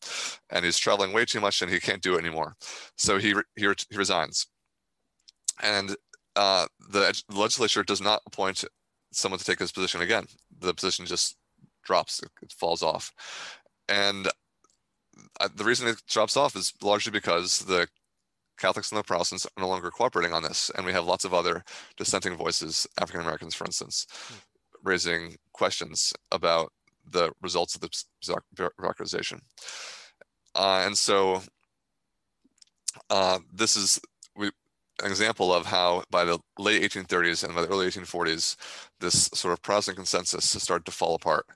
and 0.51 0.65
he's 0.65 0.79
traveling 0.79 1.13
way 1.13 1.25
too 1.25 1.41
much, 1.41 1.63
and 1.63 1.71
he 1.71 1.81
can't 1.81 2.03
do 2.03 2.15
it 2.15 2.21
anymore. 2.21 2.55
So 2.97 3.19
he 3.19 3.35
he, 3.57 3.69
he 3.91 3.97
resigns, 3.97 4.47
and 5.63 5.97
uh, 6.37 6.67
the, 6.91 7.23
legislature 7.31 7.83
does 7.83 8.01
not 8.01 8.23
appoint 8.27 8.65
someone 9.13 9.39
to 9.39 9.45
take 9.45 9.59
his 9.59 9.73
position 9.73 10.01
again. 10.01 10.25
The 10.61 10.73
position 10.73 11.05
just 11.05 11.37
drops, 11.85 12.23
it, 12.23 12.31
it 12.43 12.53
falls 12.53 12.83
off. 12.83 13.13
And 13.89 14.29
uh, 15.41 15.49
the 15.55 15.65
reason 15.65 15.89
it 15.89 16.01
drops 16.07 16.37
off 16.37 16.55
is 16.55 16.73
largely 16.81 17.11
because 17.11 17.61
the 17.61 17.89
Catholics 18.59 18.91
and 18.91 18.99
the 18.99 19.05
Protestants 19.05 19.47
are 19.47 19.61
no 19.61 19.69
longer 19.69 19.91
cooperating 19.91 20.33
on 20.33 20.43
this. 20.43 20.71
And 20.77 20.85
we 20.85 20.93
have 20.93 21.05
lots 21.05 21.25
of 21.25 21.35
other 21.35 21.65
dissenting 21.97 22.37
voices, 22.37 22.87
African 23.01 23.23
Americans, 23.23 23.55
for 23.55 23.65
instance, 23.65 24.07
mm. 24.31 24.37
raising 24.83 25.37
questions 25.53 26.13
about 26.33 26.73
the 27.11 27.33
results 27.41 27.75
of 27.75 27.81
the 27.81 27.91
bureaucratization. 28.55 29.41
Uh, 30.55 30.83
and 30.85 30.97
so 30.97 31.43
uh, 33.11 33.39
this 33.53 33.77
is 33.77 34.01
an 34.37 35.11
example 35.11 35.53
of 35.53 35.67
how 35.67 36.03
by 36.11 36.25
the 36.25 36.39
late 36.59 36.83
1830s 36.83 37.45
and 37.45 37.55
by 37.55 37.63
the 37.63 37.69
early 37.69 37.87
1840s, 37.87 38.57
this 39.01 39.31
sort 39.35 39.53
of 39.53 39.63
Protestant 39.63 39.97
consensus 39.97 40.45
started 40.61 40.85
to 40.87 40.93
fall 40.93 41.15
apart 41.15 41.47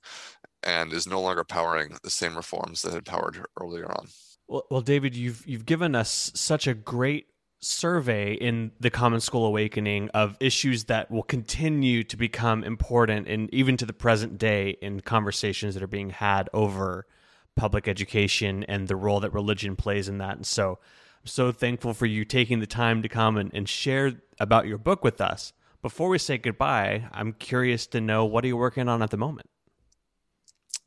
and 0.62 0.92
is 0.92 1.06
no 1.06 1.20
longer 1.20 1.42
powering 1.42 1.96
the 2.02 2.10
same 2.10 2.36
reforms 2.36 2.82
that 2.82 2.94
had 2.94 3.04
powered 3.04 3.44
earlier 3.60 3.90
on. 3.90 4.06
Well, 4.48 4.64
well, 4.70 4.80
David, 4.80 5.16
you've 5.16 5.46
you've 5.46 5.66
given 5.66 5.94
us 5.94 6.30
such 6.34 6.66
a 6.66 6.74
great 6.74 7.26
survey 7.62 8.34
in 8.34 8.72
the 8.80 8.90
Common 8.90 9.20
School 9.20 9.46
Awakening 9.46 10.10
of 10.10 10.36
issues 10.40 10.84
that 10.84 11.10
will 11.10 11.22
continue 11.22 12.02
to 12.04 12.16
become 12.16 12.64
important 12.64 13.28
and 13.28 13.52
even 13.54 13.76
to 13.76 13.86
the 13.86 13.92
present 13.92 14.36
day 14.36 14.76
in 14.82 15.00
conversations 15.00 15.74
that 15.74 15.82
are 15.82 15.88
being 15.88 16.10
had 16.10 16.50
over 16.52 17.06
public 17.54 17.86
education 17.86 18.64
and 18.64 18.88
the 18.88 18.96
role 18.96 19.20
that 19.20 19.32
religion 19.32 19.76
plays 19.76 20.08
in 20.08 20.18
that. 20.18 20.36
And 20.36 20.46
so 20.46 20.80
I'm 21.22 21.26
so 21.26 21.52
thankful 21.52 21.94
for 21.94 22.06
you 22.06 22.24
taking 22.24 22.58
the 22.58 22.66
time 22.66 23.00
to 23.02 23.08
come 23.08 23.36
and, 23.36 23.50
and 23.54 23.68
share 23.68 24.14
about 24.40 24.66
your 24.66 24.78
book 24.78 25.04
with 25.04 25.20
us. 25.20 25.52
Before 25.82 26.08
we 26.08 26.18
say 26.18 26.38
goodbye, 26.38 27.08
I'm 27.12 27.32
curious 27.32 27.86
to 27.88 28.00
know 28.00 28.24
what 28.24 28.44
are 28.44 28.48
you 28.48 28.56
working 28.56 28.88
on 28.88 29.02
at 29.02 29.10
the 29.10 29.16
moment? 29.16 29.48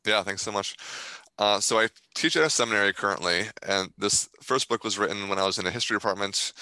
Yeah, 0.06 0.22
thanks 0.22 0.42
so 0.42 0.52
much. 0.52 0.76
Uh, 1.38 1.60
so 1.60 1.78
I 1.78 1.88
teach 2.14 2.36
at 2.36 2.44
a 2.44 2.50
seminary 2.50 2.92
currently, 2.92 3.44
and 3.66 3.92
this 3.98 4.28
first 4.42 4.68
book 4.68 4.84
was 4.84 4.98
written 4.98 5.28
when 5.28 5.38
I 5.38 5.44
was 5.44 5.58
in 5.58 5.66
a 5.66 5.70
history 5.70 5.96
department, 5.96 6.52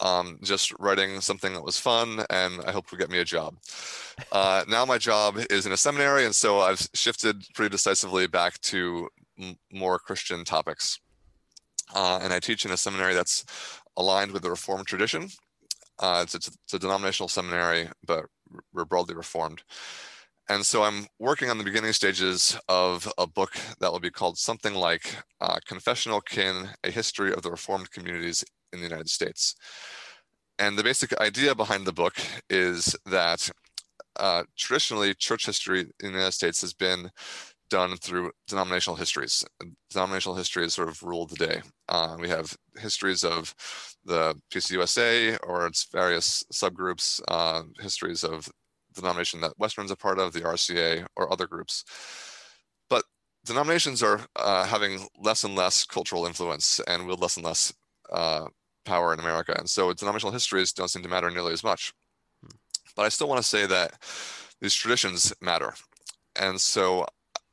um, 0.00 0.38
just 0.42 0.72
writing 0.78 1.20
something 1.20 1.54
that 1.54 1.64
was 1.64 1.78
fun, 1.78 2.24
and 2.30 2.60
I 2.66 2.72
hope 2.72 2.90
would 2.90 3.00
get 3.00 3.10
me 3.10 3.18
a 3.18 3.24
job. 3.24 3.56
Uh, 4.32 4.64
now 4.68 4.84
my 4.84 4.98
job 4.98 5.38
is 5.50 5.66
in 5.66 5.72
a 5.72 5.76
seminary, 5.76 6.24
and 6.24 6.34
so 6.34 6.60
I've 6.60 6.88
shifted 6.94 7.44
pretty 7.54 7.70
decisively 7.70 8.26
back 8.26 8.60
to 8.62 9.08
m- 9.38 9.56
more 9.72 9.98
Christian 9.98 10.44
topics. 10.44 10.98
Uh, 11.94 12.20
and 12.22 12.32
I 12.32 12.40
teach 12.40 12.64
in 12.64 12.70
a 12.70 12.76
seminary 12.76 13.14
that's 13.14 13.44
aligned 13.96 14.32
with 14.32 14.42
the 14.42 14.50
Reformed 14.50 14.86
tradition. 14.86 15.28
Uh, 15.98 16.20
it's, 16.22 16.34
it's, 16.34 16.50
a 16.72 16.78
denominational 16.78 17.28
seminary, 17.28 17.88
but 18.06 18.26
we're 18.72 18.84
broadly 18.84 19.14
Reformed. 19.14 19.62
And 20.50 20.66
so 20.66 20.82
I'm 20.82 21.06
working 21.20 21.48
on 21.48 21.58
the 21.58 21.64
beginning 21.64 21.92
stages 21.92 22.58
of 22.68 23.10
a 23.18 23.26
book 23.26 23.52
that 23.78 23.92
will 23.92 24.00
be 24.00 24.10
called 24.10 24.36
something 24.36 24.74
like 24.74 25.16
uh, 25.40 25.60
Confessional 25.64 26.20
Kin 26.20 26.68
A 26.82 26.90
History 26.90 27.32
of 27.32 27.42
the 27.42 27.52
Reformed 27.52 27.92
Communities 27.92 28.44
in 28.72 28.80
the 28.80 28.84
United 28.88 29.08
States. 29.08 29.54
And 30.58 30.76
the 30.76 30.82
basic 30.82 31.16
idea 31.20 31.54
behind 31.54 31.86
the 31.86 31.92
book 31.92 32.16
is 32.50 32.96
that 33.06 33.48
uh, 34.16 34.42
traditionally, 34.56 35.14
church 35.14 35.46
history 35.46 35.82
in 35.82 35.88
the 36.00 36.18
United 36.18 36.32
States 36.32 36.60
has 36.62 36.74
been 36.74 37.10
done 37.70 37.96
through 37.98 38.32
denominational 38.48 38.96
histories. 38.96 39.44
Denominational 39.92 40.34
history 40.34 40.64
has 40.64 40.74
sort 40.74 40.88
of 40.88 41.00
ruled 41.04 41.30
the 41.30 41.46
day. 41.46 41.62
Uh, 41.88 42.16
we 42.18 42.28
have 42.28 42.56
histories 42.76 43.22
of 43.22 43.54
the 44.04 44.34
PCUSA 44.52 45.38
or 45.44 45.68
its 45.68 45.86
various 45.92 46.42
subgroups, 46.52 47.20
uh, 47.28 47.62
histories 47.80 48.24
of 48.24 48.50
denomination 48.94 49.40
that 49.40 49.58
Western's 49.58 49.90
a 49.90 49.96
part 49.96 50.18
of, 50.18 50.32
the 50.32 50.40
RCA, 50.40 51.06
or 51.16 51.32
other 51.32 51.46
groups. 51.46 51.84
But 52.88 53.04
denominations 53.44 54.02
are 54.02 54.20
uh, 54.36 54.66
having 54.66 55.06
less 55.18 55.44
and 55.44 55.54
less 55.54 55.84
cultural 55.84 56.26
influence 56.26 56.80
and 56.86 57.06
wield 57.06 57.20
less 57.20 57.36
and 57.36 57.46
less 57.46 57.72
uh, 58.12 58.46
power 58.84 59.12
in 59.12 59.20
America. 59.20 59.54
And 59.58 59.68
so 59.68 59.92
denominational 59.92 60.32
histories 60.32 60.72
don't 60.72 60.88
seem 60.88 61.02
to 61.02 61.08
matter 61.08 61.30
nearly 61.30 61.52
as 61.52 61.64
much. 61.64 61.92
But 62.96 63.02
I 63.04 63.08
still 63.08 63.28
want 63.28 63.40
to 63.40 63.48
say 63.48 63.66
that 63.66 63.92
these 64.60 64.74
traditions 64.74 65.32
matter. 65.40 65.74
And 66.36 66.60
so 66.60 67.06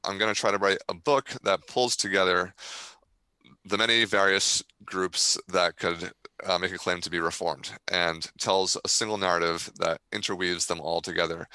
I'm 0.03 0.17
going 0.17 0.33
to 0.33 0.39
try 0.39 0.51
to 0.51 0.57
write 0.57 0.79
a 0.89 0.93
book 0.93 1.29
that 1.43 1.67
pulls 1.67 1.95
together 1.95 2.53
the 3.65 3.77
many 3.77 4.05
various 4.05 4.63
groups 4.85 5.37
that 5.49 5.77
could 5.77 6.11
uh, 6.45 6.57
make 6.57 6.71
a 6.71 6.77
claim 6.77 7.01
to 7.01 7.09
be 7.09 7.19
reformed 7.19 7.71
and 7.91 8.29
tells 8.37 8.77
a 8.83 8.87
single 8.87 9.17
narrative 9.17 9.71
that 9.79 9.99
interweaves 10.11 10.65
them 10.65 10.79
all 10.79 11.01
together 11.01 11.47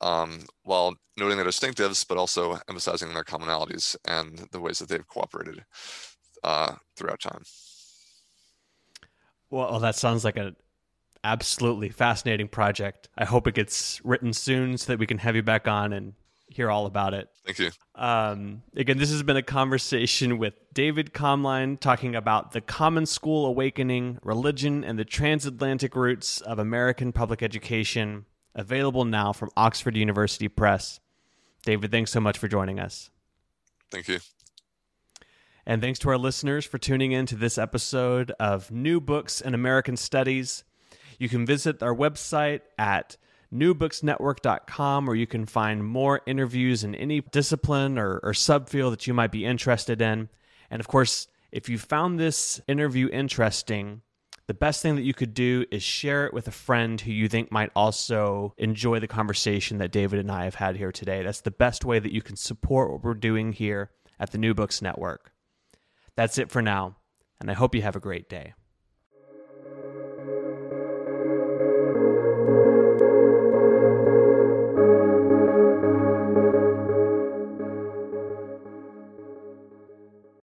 um, 0.00 0.40
while 0.64 0.94
noting 1.16 1.36
their 1.36 1.46
distinctives, 1.46 2.06
but 2.06 2.18
also 2.18 2.58
emphasizing 2.68 3.12
their 3.12 3.24
commonalities 3.24 3.96
and 4.06 4.46
the 4.52 4.60
ways 4.60 4.78
that 4.78 4.88
they've 4.88 5.06
cooperated 5.06 5.64
uh, 6.44 6.74
throughout 6.96 7.20
time. 7.20 7.42
Well, 9.50 9.78
that 9.80 9.96
sounds 9.96 10.24
like 10.24 10.36
an 10.36 10.56
absolutely 11.24 11.88
fascinating 11.88 12.48
project. 12.48 13.08
I 13.16 13.24
hope 13.24 13.46
it 13.46 13.54
gets 13.54 14.04
written 14.04 14.32
soon 14.32 14.76
so 14.76 14.92
that 14.92 14.98
we 14.98 15.06
can 15.06 15.18
have 15.18 15.36
you 15.36 15.42
back 15.42 15.66
on 15.68 15.92
and 15.92 16.14
hear 16.48 16.70
all 16.70 16.86
about 16.86 17.14
it. 17.14 17.28
Thank 17.44 17.58
you. 17.58 17.70
Um, 17.94 18.62
again, 18.74 18.98
this 18.98 19.10
has 19.10 19.22
been 19.22 19.36
a 19.36 19.42
conversation 19.42 20.38
with 20.38 20.54
David 20.72 21.12
Komline 21.12 21.78
talking 21.78 22.14
about 22.14 22.52
the 22.52 22.60
Common 22.60 23.06
School 23.06 23.46
Awakening, 23.46 24.18
religion, 24.22 24.84
and 24.84 24.98
the 24.98 25.04
transatlantic 25.04 25.96
roots 25.96 26.40
of 26.40 26.58
American 26.58 27.12
public 27.12 27.42
education, 27.42 28.26
available 28.54 29.04
now 29.04 29.32
from 29.32 29.50
Oxford 29.56 29.96
University 29.96 30.48
Press. 30.48 31.00
David, 31.64 31.90
thanks 31.90 32.12
so 32.12 32.20
much 32.20 32.38
for 32.38 32.48
joining 32.48 32.78
us. 32.78 33.10
Thank 33.90 34.08
you. 34.08 34.18
And 35.66 35.82
thanks 35.82 35.98
to 36.00 36.10
our 36.10 36.18
listeners 36.18 36.64
for 36.64 36.78
tuning 36.78 37.10
in 37.10 37.26
to 37.26 37.34
this 37.34 37.58
episode 37.58 38.30
of 38.38 38.70
New 38.70 39.00
Books 39.00 39.40
in 39.40 39.52
American 39.52 39.96
Studies. 39.96 40.62
You 41.18 41.28
can 41.28 41.44
visit 41.44 41.82
our 41.82 41.94
website 41.94 42.60
at 42.78 43.16
newbooksnetwork.com 43.52 45.06
where 45.06 45.16
you 45.16 45.26
can 45.26 45.46
find 45.46 45.84
more 45.84 46.20
interviews 46.26 46.84
in 46.84 46.94
any 46.94 47.20
discipline 47.20 47.98
or, 47.98 48.18
or 48.22 48.32
subfield 48.32 48.90
that 48.90 49.06
you 49.06 49.14
might 49.14 49.32
be 49.32 49.44
interested 49.44 50.00
in. 50.00 50.28
And 50.70 50.80
of 50.80 50.88
course, 50.88 51.28
if 51.52 51.68
you 51.68 51.78
found 51.78 52.18
this 52.18 52.60
interview 52.66 53.08
interesting, 53.08 54.02
the 54.46 54.54
best 54.54 54.82
thing 54.82 54.94
that 54.96 55.02
you 55.02 55.14
could 55.14 55.34
do 55.34 55.64
is 55.70 55.82
share 55.82 56.26
it 56.26 56.34
with 56.34 56.46
a 56.46 56.52
friend 56.52 57.00
who 57.00 57.10
you 57.10 57.28
think 57.28 57.50
might 57.50 57.70
also 57.74 58.54
enjoy 58.58 59.00
the 59.00 59.08
conversation 59.08 59.78
that 59.78 59.90
David 59.90 60.20
and 60.20 60.30
I 60.30 60.44
have 60.44 60.54
had 60.56 60.76
here 60.76 60.92
today. 60.92 61.22
That's 61.22 61.40
the 61.40 61.50
best 61.50 61.84
way 61.84 61.98
that 61.98 62.12
you 62.12 62.22
can 62.22 62.36
support 62.36 62.90
what 62.90 63.02
we're 63.02 63.14
doing 63.14 63.52
here 63.52 63.90
at 64.20 64.30
the 64.30 64.38
New 64.38 64.54
Books 64.54 64.80
Network. 64.80 65.32
That's 66.14 66.38
it 66.38 66.50
for 66.50 66.62
now, 66.62 66.96
and 67.40 67.50
I 67.50 67.54
hope 67.54 67.74
you 67.74 67.82
have 67.82 67.96
a 67.96 68.00
great 68.00 68.28
day. 68.28 68.54